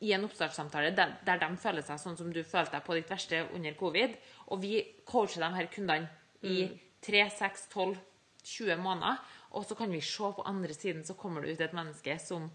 [0.03, 3.11] i en oppstartssamtale der, der de føler seg sånn som du følte deg på ditt
[3.11, 4.17] verste under covid.
[4.51, 6.11] Og vi coacher de her kundene
[6.43, 6.65] i
[7.07, 7.95] 3, 6, 12,
[8.43, 9.21] 20 måneder.
[9.55, 12.49] Og så kan vi se på andre siden, så kommer det ut et menneske som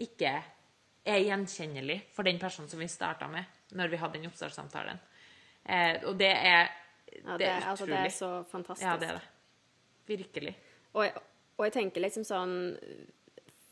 [0.00, 0.32] ikke
[1.10, 4.98] er gjenkjennelig for den personen som vi starta med når vi hadde den oppstartssamtalen.
[5.64, 6.70] Eh, og det er,
[7.10, 8.86] Ja, det er altså, det er så fantastisk.
[8.86, 9.26] Ja, det er det.
[10.06, 10.54] Virkelig.
[10.94, 11.14] Og jeg,
[11.56, 12.54] og jeg tenker liksom sånn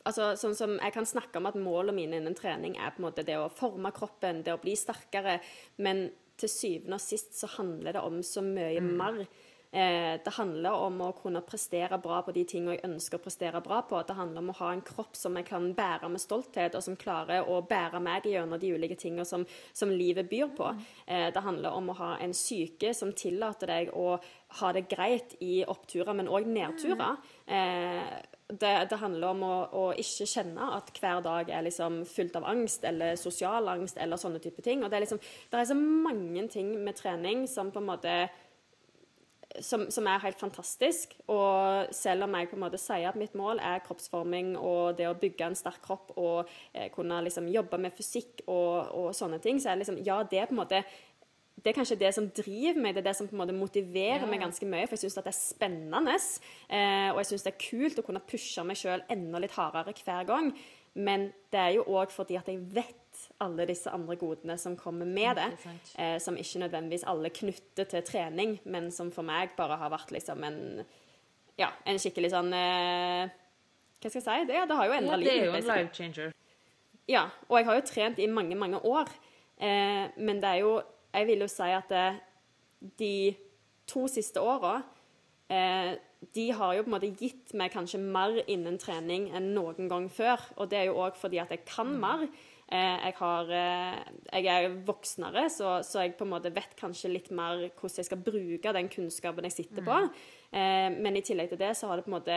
[0.08, 3.10] Altså, sånn som Jeg kan snakke om at målene mine innen trening er på en
[3.10, 5.38] måte det å forme kroppen, det å bli sterkere,
[5.84, 9.24] men til syvende og sist så handler det om så mye mer.
[9.70, 13.60] Eh, det handler om å kunne prestere bra på de tingene jeg ønsker å prestere
[13.60, 13.98] bra på.
[14.06, 16.96] Det handler om å ha en kropp som jeg kan bære med stolthet, og som
[16.96, 19.44] klarer å bære meg gjennom de ulike tingene som,
[19.76, 20.70] som livet byr på.
[21.04, 24.16] Eh, det handler om å ha en syke som tillater deg å
[24.62, 27.20] ha det greit i oppturer, men òg nedturer.
[27.44, 32.36] Eh, det, det handler om å, å ikke kjenne at hver dag er liksom fullt
[32.40, 34.82] av angst eller sosial angst eller sånne type ting.
[34.82, 38.14] Og det er liksom, det er så mange ting med trening som på en måte
[39.64, 41.14] som, som er helt fantastisk.
[41.28, 45.08] Og selv om jeg på en måte sier at mitt mål er kroppsforming og det
[45.10, 49.40] å bygge en sterk kropp og eh, kunne liksom jobbe med fysikk og, og sånne
[49.44, 50.82] ting, så er det liksom Ja, det er på en måte
[51.58, 54.20] det er kanskje det som driver meg, det er det som på en måte motiverer
[54.22, 54.26] Ja.
[54.30, 54.86] meg ganske mye.
[54.86, 56.14] For jeg syns det er spennende,
[56.70, 59.92] eh, og jeg syns det er kult å kunne pushe meg sjøl enda litt hardere
[60.04, 60.52] hver gang.
[60.94, 62.94] Men det er jo òg fordi at jeg vet
[63.40, 65.52] alle disse andre godene som kommer med det.
[65.98, 70.10] Eh, som ikke nødvendigvis alle knytter til trening, men som for meg bare har vært
[70.14, 70.84] liksom en
[71.58, 73.28] Ja, en skikkelig sånn eh,
[74.00, 74.46] Hva skal jeg si?
[74.46, 76.32] Det, det har jo Ja, endra det er jo en life changer.
[77.08, 79.08] Ja, og jeg har jo trent i mange, mange år.
[79.60, 80.82] Eh, men det er jo
[81.14, 82.08] Jeg vil jo si at det,
[83.00, 83.14] de
[83.88, 84.82] to siste åra
[85.50, 85.96] eh,
[86.34, 90.08] De har jo på en måte gitt meg kanskje mer innen trening enn noen gang
[90.12, 90.42] før.
[90.58, 92.26] Og det er jo òg fordi at jeg kan mer.
[92.68, 94.00] Eh, jeg, har, eh,
[94.34, 98.08] jeg er voksnere, så, så jeg på en måte vet kanskje litt mer hvordan jeg
[98.10, 100.02] skal bruke den kunnskapen jeg sitter på.
[100.48, 100.94] Mm.
[101.04, 102.36] men i tillegg til det så har det på en måte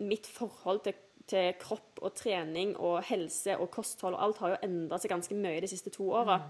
[0.00, 0.94] mitt forhold til,
[1.28, 5.36] til kropp og trening og helse og kosthold og alt har jo endra seg ganske
[5.36, 6.40] mye de siste to åra.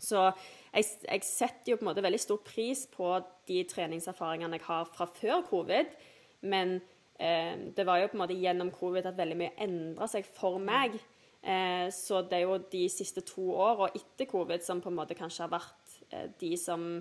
[0.00, 0.24] Så
[0.72, 3.12] jeg, jeg setter jo på en måte veldig stor pris på
[3.50, 5.94] de treningserfaringene jeg har fra før covid,
[6.48, 6.78] men
[7.20, 10.60] eh, det var jo på en måte gjennom covid at veldig mye endra seg for
[10.62, 10.96] meg.
[11.40, 15.16] Eh, så det er jo de siste to åra etter covid som på en måte
[15.16, 16.92] kanskje har vært eh, de som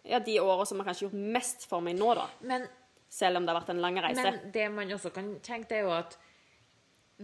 [0.00, 2.24] Ja, de åra som har kanskje gjort mest for meg nå, da.
[2.48, 2.66] Men,
[3.10, 4.22] Selv om det har vært en lang reise.
[4.22, 6.14] men det man også kan tenke, det er jo at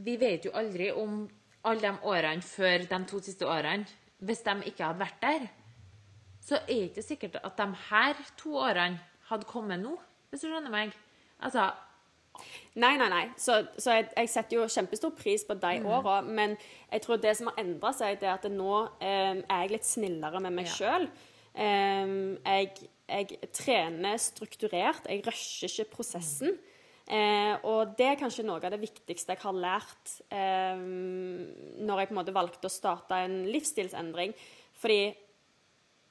[0.04, 1.22] vi vet jo aldri om
[1.64, 3.86] alle de årene før de to siste årene
[4.18, 5.48] Hvis de ikke hadde vært der,
[6.46, 9.96] så er det ikke sikkert at de her to årene hadde kommet nå,
[10.30, 10.92] hvis du skjønner meg.
[11.42, 11.70] Altså,
[12.76, 13.22] Nei, nei, nei.
[13.40, 15.86] Så, så jeg, jeg setter jo kjempestor pris på de Mm.
[15.88, 16.18] åra.
[16.20, 16.56] Men
[16.92, 19.84] jeg tror det som har endra seg, det er at nå eh, er jeg litt
[19.88, 20.72] snillere med meg Ja.
[20.74, 21.08] sjøl.
[21.56, 22.70] jeg,
[23.08, 25.08] jeg trener strukturert.
[25.08, 26.58] Jeg rusher ikke prosessen.
[27.06, 32.08] Eh, og det er kanskje noe av det viktigste jeg har lært eh, når jeg
[32.10, 34.34] på en måte valgte å starte en livsstilsendring.
[34.80, 35.00] Fordi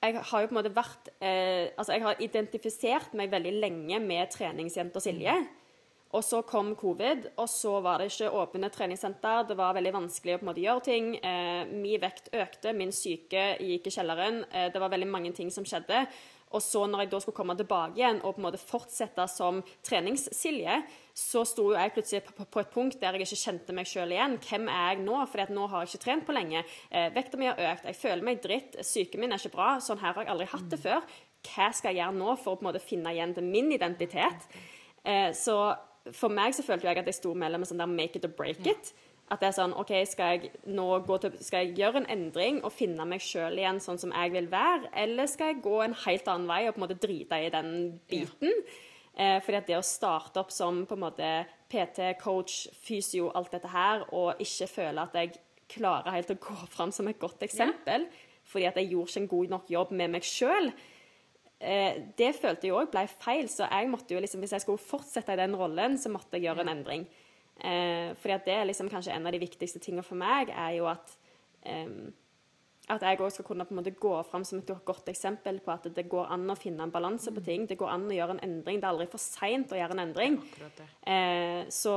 [0.05, 3.99] jeg har jo på en måte vært eh, Altså, jeg har identifisert meg veldig lenge
[4.03, 5.35] med treningsjenta Silje.
[6.15, 9.49] Og så kom covid, og så var det ikke åpne treningssenter.
[9.49, 11.09] Det var veldig vanskelig å på en måte gjøre ting.
[11.19, 14.45] Eh, min vekt økte, min syke gikk i kjelleren.
[14.51, 16.05] Eh, det var veldig mange ting som skjedde.
[16.55, 19.61] Og så når jeg da skulle komme tilbake igjen og på en måte fortsette som
[19.85, 20.79] trenings-Silje,
[21.15, 24.37] så sto jeg plutselig på, et punkt der jeg ikke kjente meg sjøl igjen.
[24.43, 25.17] Hvem er jeg nå?
[25.23, 26.63] At nå har jeg ikke trent på lenge.
[26.91, 29.75] Eh, vekta mi har økt, jeg føler meg dritt, psyken min er ikke bra.
[29.83, 31.03] Sånn her har jeg aldri hatt det før.
[31.45, 34.47] Hva skal jeg gjøre nå for å på en måte finne igjen til min identitet?
[35.05, 35.57] Eh, så
[36.13, 38.33] for meg så følte jeg at jeg sto mellom en sånn der make it or
[38.37, 38.91] break it.
[39.33, 42.59] At det er sånn OK, skal jeg nå gå til, skal jeg gjøre en endring
[42.61, 45.95] og finne meg sjøl igjen sånn som jeg vil være, eller skal jeg gå en
[46.03, 47.71] helt annen vei og på en måte drite i den
[48.11, 48.53] biten?
[49.15, 51.31] Eh, fordi at det å starte opp som på en måte
[51.71, 55.33] PT, coach, fysio, alt dette her, og ikke føle at jeg
[55.71, 58.05] klarer helt å gå fram som et godt eksempel,
[58.45, 60.69] fordi at jeg gjorde ikke en god nok jobb med meg sjøl,
[61.57, 63.47] eh, det følte jeg òg ble feil.
[63.49, 66.45] Så jeg måtte jo liksom, hvis jeg skulle fortsette i den rollen, så måtte jeg
[66.49, 67.07] gjøre en endring.
[67.63, 70.77] Eh, fordi at det er liksom kanskje en av de viktigste tingene for meg, er
[70.79, 71.17] jo at
[71.63, 72.13] eh,
[72.85, 75.73] at jeg òg skal kunne på en måte gå fram som et godt eksempel på
[75.73, 77.65] at det går an å finne en balanse på ting.
[77.65, 78.77] Det går an å gjøre en endring.
[78.77, 80.37] Det er aldri for seint å gjøre en endring.
[81.01, 81.95] Eh, så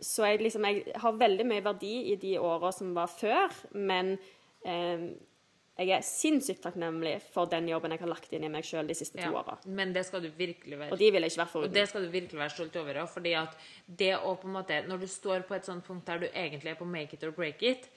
[0.00, 4.14] så jeg, liksom, jeg har veldig mye verdi i de åra som var før, men
[4.64, 5.10] eh,
[5.80, 8.94] jeg er sinnssykt takknemlig for den jobben jeg har lagt inn i meg sjøl de
[8.98, 9.40] siste to Ja.
[9.40, 9.56] åra.
[9.66, 10.92] Men det skal du virkelig være.
[10.92, 13.06] Og de vil jeg ikke være Og det skal du virkelig være stolt over.
[13.06, 13.56] fordi at
[13.86, 16.70] det å på en måte, Når du står på et sånt punkt der du egentlig
[16.70, 17.88] er på make it or break it,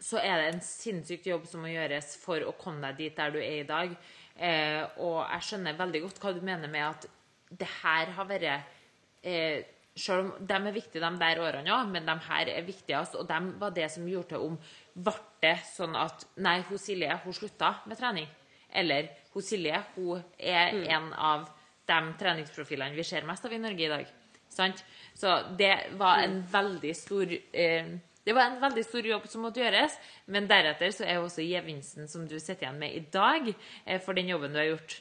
[0.00, 3.30] så er det en sinnssykt jobb som må gjøres for å komme deg dit der
[3.30, 3.96] du er i dag.
[4.38, 7.06] Eh, og jeg skjønner veldig godt hva du mener med at
[7.58, 8.62] det her har vært
[9.24, 9.64] eh,
[9.98, 13.16] Selv om de er viktige, de der årene òg, men de her er viktigst.
[13.16, 14.58] Og de var det som gjorde til om
[14.94, 15.12] ble
[15.42, 18.28] det sånn at Nei, hun Silje hun slutta med trening.
[18.68, 21.48] Eller hun Silje hun er en av
[21.88, 24.10] de treningsprofilene vi ser mest av i Norge i dag.
[24.52, 24.82] Sant?
[25.16, 27.96] Så det var en veldig stor eh,
[28.28, 29.94] det var en veldig stor jobb som måtte gjøres,
[30.28, 33.46] men deretter så er også gevinsten som du sitter igjen med i dag,
[33.86, 34.98] eh, for den jobben du har gjort,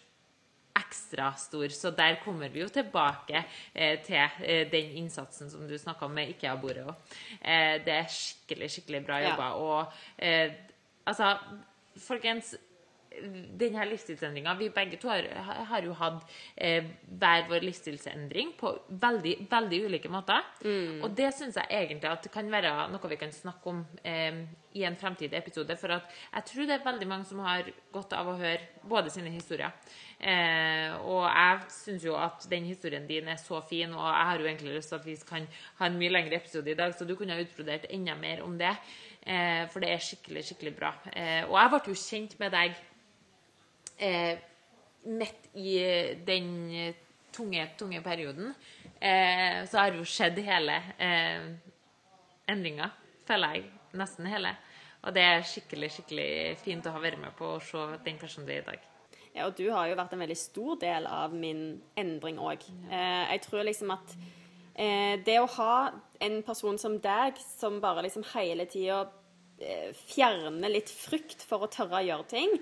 [0.79, 1.67] ekstra stor.
[1.73, 6.13] Så der kommer vi jo tilbake eh, til eh, den innsatsen som du snakka om
[6.17, 7.17] med IKEA-bordet òg.
[7.41, 9.29] Eh, det er skikkelig, skikkelig bra Ja.
[9.33, 9.51] jobba.
[9.57, 10.53] Og eh,
[11.05, 11.33] altså,
[12.07, 12.55] folkens
[13.57, 15.25] denne livsstilsendringa Vi begge to har,
[15.71, 16.85] har jo hatt eh,
[17.17, 20.43] hver vår livsstilsendring på veldig, veldig ulike måter.
[21.01, 24.43] Og det syns jeg egentlig at det kan være noe vi kan snakke om eh,
[24.77, 25.73] i en fremtidig episode.
[25.81, 27.65] For at jeg tror det er veldig mange som har
[27.95, 29.73] godt av å høre både sine historier.
[30.17, 34.39] Eh, og jeg syns jo at den historien din er så fin, og jeg har
[34.41, 35.47] jo egentlig lyst til at vi kan
[35.77, 38.57] ha en mye lengre episode i dag, så du kunne ha utbrodert enda mer om
[38.57, 38.73] det.
[39.27, 40.93] Eh, for det er skikkelig, skikkelig bra.
[41.13, 42.83] Eh, og jeg ble jo kjent med deg
[45.07, 45.71] midt i
[46.27, 46.49] den
[47.37, 48.53] tunge, tunge perioden,
[48.99, 51.49] eh, så har jo skjedd hele eh,
[52.49, 52.89] endringa,
[53.27, 53.71] føler jeg.
[53.97, 54.51] Nesten hele.
[55.07, 56.29] Og det er skikkelig, skikkelig
[56.61, 58.87] fint å ha vært med på å se den personen du er i dag.
[59.37, 62.63] Ja, og du har jo vært en veldig stor del av min endring òg.
[62.89, 64.15] Eh, jeg tror liksom at
[64.73, 65.75] eh, det å ha
[66.25, 69.03] en person som deg, som bare liksom hele tida
[69.61, 72.55] eh, fjerner litt frykt for å tørre å gjøre ting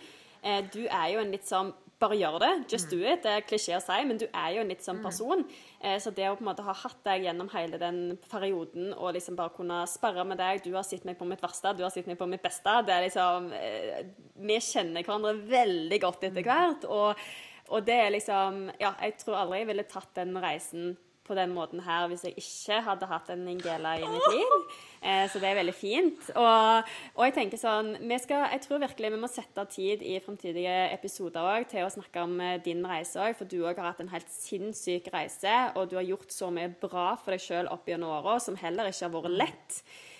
[0.43, 1.71] eh, Du er jo en litt sånn
[2.01, 2.51] bare gjør det.
[2.71, 3.23] Just do it.
[3.23, 5.43] Det er klisjé å si, men du er jo en litt sånn person.
[5.79, 7.99] Eh, så det å på en måte ha hatt deg gjennom hele den
[8.31, 11.75] perioden og liksom bare kunne sperre med deg Du har sett meg på mitt verste,
[11.77, 12.75] du har sett meg på mitt beste.
[12.87, 16.87] Det er liksom eh, Vi kjenner hverandre veldig godt etter hvert.
[16.89, 17.25] Og,
[17.71, 20.95] og det er liksom Ja, jeg tror aldri jeg ville tatt den reisen
[21.25, 24.55] på den måten her hvis jeg ikke hadde hatt en Ingela i mitt liv.
[25.01, 26.29] Eh, så det er veldig fint.
[26.33, 30.15] Og, og jeg tenker sånn skal, Jeg tror virkelig vi må sette av tid i
[30.23, 33.91] fremtidige episoder også, til å snakke om eh, din reise òg, for du òg har
[33.91, 37.71] hatt en helt sinnssyk reise, og du har gjort så mye bra for deg sjøl
[37.73, 39.79] opp gjennom åra, som heller ikke har vært lett.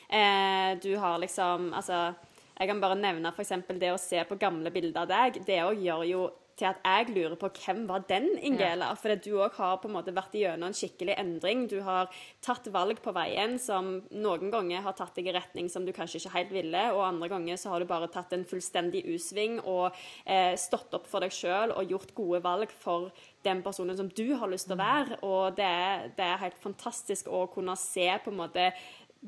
[0.09, 2.13] Eh, du har liksom Altså,
[2.55, 3.53] jeg kan bare nevne f.eks.
[3.79, 5.41] det å se på gamle bilder av deg.
[5.47, 6.25] Det òg gjør jo
[6.55, 8.91] til at jeg lurer på hvem var den Ingela?
[8.93, 8.97] Ja.
[8.99, 11.65] For du òg har på en måte vært igjennom en skikkelig endring.
[11.71, 12.11] Du har
[12.45, 16.21] tatt valg på veien som noen ganger har tatt deg i retning som du kanskje
[16.21, 19.89] ikke helt ville, og andre ganger så har du bare tatt en fullstendig U-sving og
[20.23, 23.11] eh, stått opp for deg sjøl og gjort gode valg for
[23.45, 25.19] den personen som du har lyst til å være.
[25.27, 28.71] Og det er, det er helt fantastisk å kunne se på en måte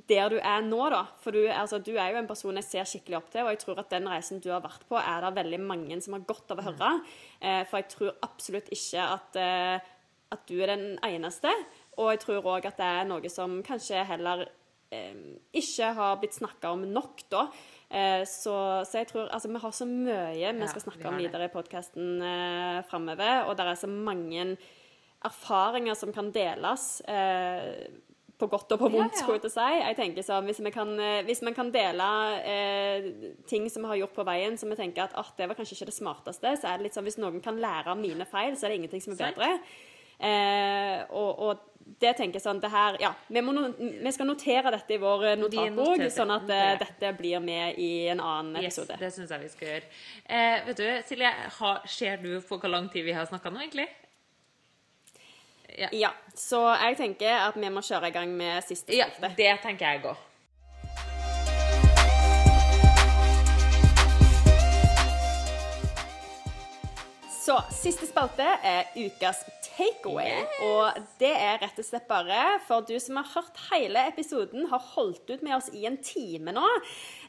[0.06, 1.04] der du er nå, da.
[1.24, 3.62] For du, altså, du, er jo en person jeg ser skikkelig opp til, og jeg
[3.64, 6.54] tror at den reisen du har vært på, er det veldig mange som har godt
[6.54, 6.92] av å høre.
[7.40, 9.90] Eh, for jeg tror absolutt ikke at, eh,
[10.36, 11.54] at, du er den eneste.
[11.98, 14.46] Og jeg tror òg at det er noe som kanskje heller
[14.94, 15.18] eh,
[15.58, 17.48] ikke har blitt snakka om nok, da.
[17.90, 21.48] Eh, så, så, jeg tror Altså, vi har så mye vi skal snakke om videre
[21.48, 24.50] i podkasten eh, framover, og det er så mange
[25.26, 27.00] erfaringer som kan deles.
[27.08, 27.88] Eh,
[28.38, 29.68] på godt og på vondt, skulle jeg si.
[29.82, 32.08] Jeg tenker sånn, Hvis vi kan, eh, hvis man kan dele
[32.46, 33.12] eh,
[33.50, 35.80] ting som vi har gjort på veien som vi tenker at oh, det var kanskje
[35.80, 38.54] ikke det smarteste, så er det litt sånn hvis noen kan lære av mine feil,
[38.56, 39.56] så er det ingenting som er bedre.
[40.18, 41.66] Eh, og, og,
[42.02, 45.38] det tenker jeg sånn det her, ja, vi, må, vi skal notere dette i vår
[45.40, 48.98] notatbok, sånn at uh, dette blir med i en annen episode.
[48.98, 49.88] Yes, det syns jeg vi skal gjøre.
[50.26, 51.32] Eh, vet du, Silje,
[51.62, 53.88] ha, ser du på hvor lang tid vi har snakka nå, egentlig?
[55.76, 55.90] Ja.
[55.92, 56.14] ja.
[56.38, 59.30] Så jeg tenker at vi må kjøre i gang med siste spalte.
[59.30, 60.27] Ja, det tenker jeg òg.
[67.48, 70.34] Så siste spalte er ukas takeaway.
[70.42, 70.56] Yes.
[70.68, 74.84] Og det er rett og slett bare for du som har hørt hele episoden, har
[74.84, 76.66] holdt ut med oss i en time nå,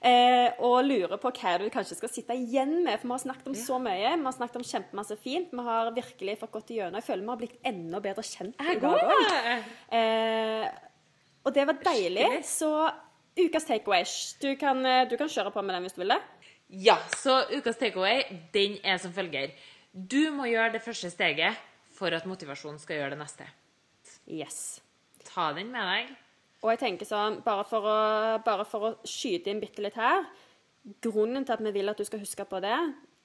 [0.03, 2.99] eh, og lurer på hva du kanskje skal sitte igjen med.
[2.99, 4.17] For vi har snakket om så mye.
[4.17, 5.55] Vi har snakket om kjempemasse fint.
[5.55, 6.99] Vi har virkelig fått gått igjennom.
[6.99, 9.33] Jeg føler vi har blitt enda bedre kjent i dag òg.
[10.03, 10.67] Eh,
[11.47, 12.29] og det var deilig.
[12.49, 12.75] Så
[13.39, 14.03] ukas takeaway.
[14.43, 16.23] Du kan, eh, du kan kjøre på med den hvis du vil det.
[16.91, 19.55] Ja, så ukas takeaway, den er som følger.
[19.93, 21.59] Du må gjøre det første steget
[21.99, 23.47] for at motivasjonen skal gjøre det neste.
[24.29, 24.81] Yes.
[25.27, 26.13] Ta den med deg.
[26.63, 27.99] Og jeg tenker sånn, bare for å,
[28.45, 30.25] bare for å skyte inn bitte litt her
[31.05, 32.75] Grunnen til at vi vil at du skal huske på det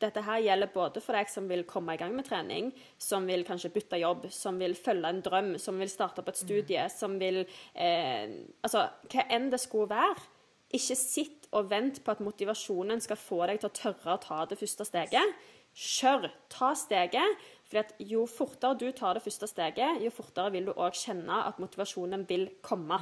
[0.04, 3.46] Dette her gjelder både for deg som vil komme i gang med trening, som vil
[3.48, 6.92] kanskje bytte jobb, som vil følge en drøm, som vil starte på et studie, mm.
[6.92, 7.40] som vil
[7.72, 8.34] eh,
[8.66, 8.82] Altså,
[9.14, 10.26] hva enn det skulle være.
[10.76, 14.42] Ikke sitt og vent på at motivasjonen skal få deg til å tørre å ta
[14.50, 15.40] det første steget.
[15.74, 16.30] Kjør!
[16.54, 17.44] Ta steget.
[17.70, 21.58] For jo fortere du tar det første steget, jo fortere vil du òg kjenne at
[21.62, 23.00] motivasjonen vil komme.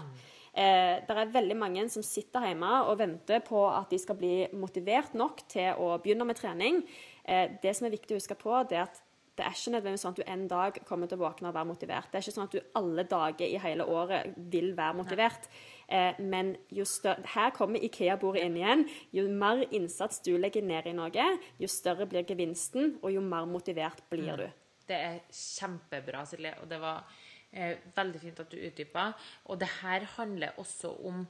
[0.51, 4.47] Eh, det er veldig mange som sitter hjemme og venter på at de skal bli
[4.55, 6.81] motivert nok til å begynne med trening.
[7.23, 9.01] Eh, det som er viktig å huske på, det er at
[9.39, 11.69] det er ikke nødvendigvis sånn at du en dag kommer til å våkne og være
[11.69, 12.09] motivert.
[12.11, 15.47] Det er ikke sånn at du alle dager i hele året vil være motivert.
[15.47, 15.80] Eh,
[16.19, 16.53] men
[16.87, 18.85] større, her kommer Ikea-bordet inn igjen.
[19.11, 21.25] Jo mer innsats du legger ned i noe,
[21.59, 24.47] jo større blir gevinsten, og jo mer motivert blir du.
[24.47, 24.57] Mm.
[24.87, 26.55] Det er kjempebra, Silje.
[26.63, 27.03] Og det var
[27.51, 29.11] eh, veldig fint at du utdypa.
[29.51, 31.21] Og det her handler også om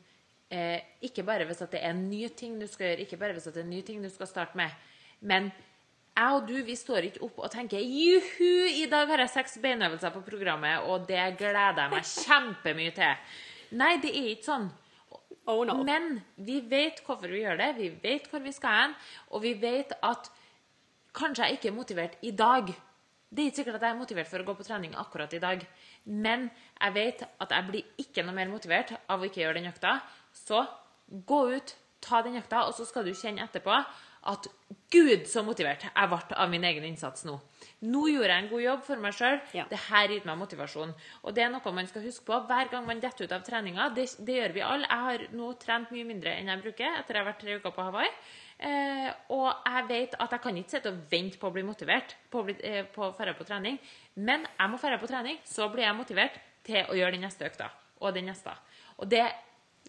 [0.51, 3.49] eh, ikke bare hvis det er en ny ting du skal gjøre, ikke bare hvis
[3.49, 4.73] det er en ny ting du skal starte med,
[5.21, 5.51] men
[6.11, 9.55] jeg og du vi står ikke opp og tenker juhu, i dag har jeg seks
[9.63, 13.31] beinøvelser på programmet, og det gleder jeg meg kjempemye til.
[13.77, 14.69] Nei, det er ikke sånn.
[15.49, 15.79] Oh, no.
[15.87, 18.95] Men vi vet hvorfor vi gjør det, vi vet hvor vi skal hen,
[19.33, 20.29] og vi vet at
[21.17, 22.69] kanskje jeg ikke er motivert i dag.
[23.31, 25.41] Det er ikke sikkert at jeg er motivert for å gå på trening akkurat i
[25.41, 25.63] dag,
[26.05, 29.71] men jeg vet at jeg blir ikke noe mer motivert av å ikke gjøre den
[29.71, 29.97] økta.
[30.35, 30.65] Så
[31.27, 33.81] gå ut, ta den økta, og så skal du kjenne etterpå
[34.29, 34.47] at
[34.91, 37.37] Gud, så motivert jeg ble av min egen innsats nå.
[37.87, 39.37] Nå gjorde jeg en god jobb for meg sjøl.
[39.55, 39.63] Ja.
[39.71, 40.91] Det her gitt meg motivasjon.
[41.23, 43.87] Og det er noe man skal huske på hver gang man detter ut av treninga.
[43.95, 44.89] Det, det, gjør vi alle.
[44.91, 47.75] Jeg har nå trent mye mindre enn jeg bruker etter jeg har vært tre uker
[47.77, 48.11] på Hawaii.
[48.61, 52.17] Eh, og jeg vet at jeg kan ikke sitte og vente på å bli motivert
[52.29, 53.79] på å bli, eh, på på trening.
[54.15, 57.47] Men jeg må dra på trening, så blir jeg motivert til å gjøre den neste
[57.47, 57.71] økta.
[58.01, 58.53] Og den neste.
[58.97, 59.31] Og det.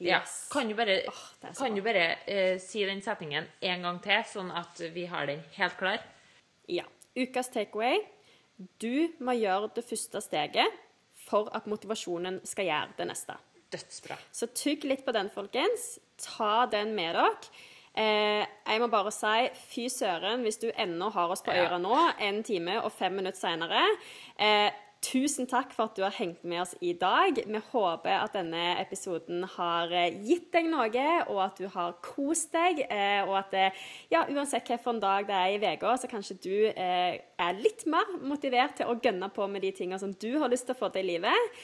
[0.01, 0.49] Yes.
[0.51, 1.24] Kan du bare, oh,
[1.59, 5.43] kan du bare uh, si den setningen en gang til, sånn at vi har den
[5.59, 6.01] helt klar?
[6.70, 6.86] Ja.
[7.18, 8.01] Ukas takeaway.
[8.80, 10.80] Du må gjøre det første steget
[11.26, 13.36] for at motivasjonen skal gjøre det neste.
[13.72, 14.16] Dødsbra.
[14.32, 15.97] Så tygg litt på den, folkens.
[16.20, 17.53] Ta den med dere.
[17.93, 21.97] Eh, jeg må bare si fy søren hvis du ennå har oss på øra nå,
[22.24, 23.82] en time og fem minutter seinere.
[24.40, 24.70] Eh,
[25.03, 27.36] tusen takk for at du har hengt med oss i dag.
[27.42, 32.55] Vi håper at denne episoden har eh, gitt deg noe, og at du har kost
[32.55, 32.84] deg.
[32.86, 33.82] Eh, og at eh,
[34.12, 38.78] ja, uansett hvilken dag det er i uka, så kanskje du er litt mer motivert
[38.78, 41.07] til å gønne på med de tingene som du har lyst til å få til
[41.07, 41.59] i livet.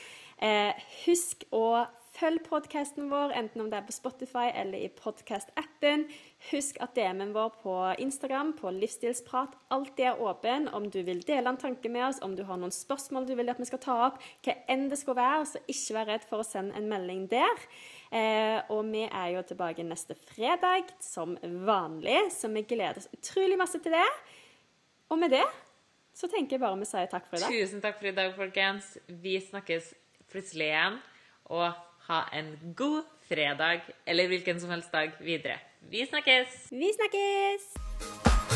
[1.05, 1.83] Husk å
[2.19, 6.07] følge podkasten vår, enten om det er på Spotify eller i podkast-appen.
[6.51, 10.69] Husk at DM-en vår på Instagram, på Livsstilsprat, alltid er åpen.
[10.75, 13.53] Om du vil dele en tanke med oss, om du har noen spørsmål du vil
[13.53, 16.43] at vi skal ta opp, hva enn det skal være, så ikke vær redd for
[16.43, 17.65] å sende en melding der.
[18.11, 23.59] Eh, og vi er jo tilbake neste fredag som vanlig, så vi gleder oss utrolig
[23.61, 24.09] masse til det.
[25.09, 25.47] Og med det
[26.19, 27.55] så tenker jeg bare vi sier takk for i dag.
[27.55, 28.97] Tusen takk for i dag, folkens.
[29.07, 29.93] Vi snakkes
[30.33, 30.99] plutselig igjen.
[31.49, 35.59] Og ha en god fredag, eller hvilken som helst dag videre.
[35.91, 36.69] Vi snakkes!
[36.71, 38.48] Vi snakkes!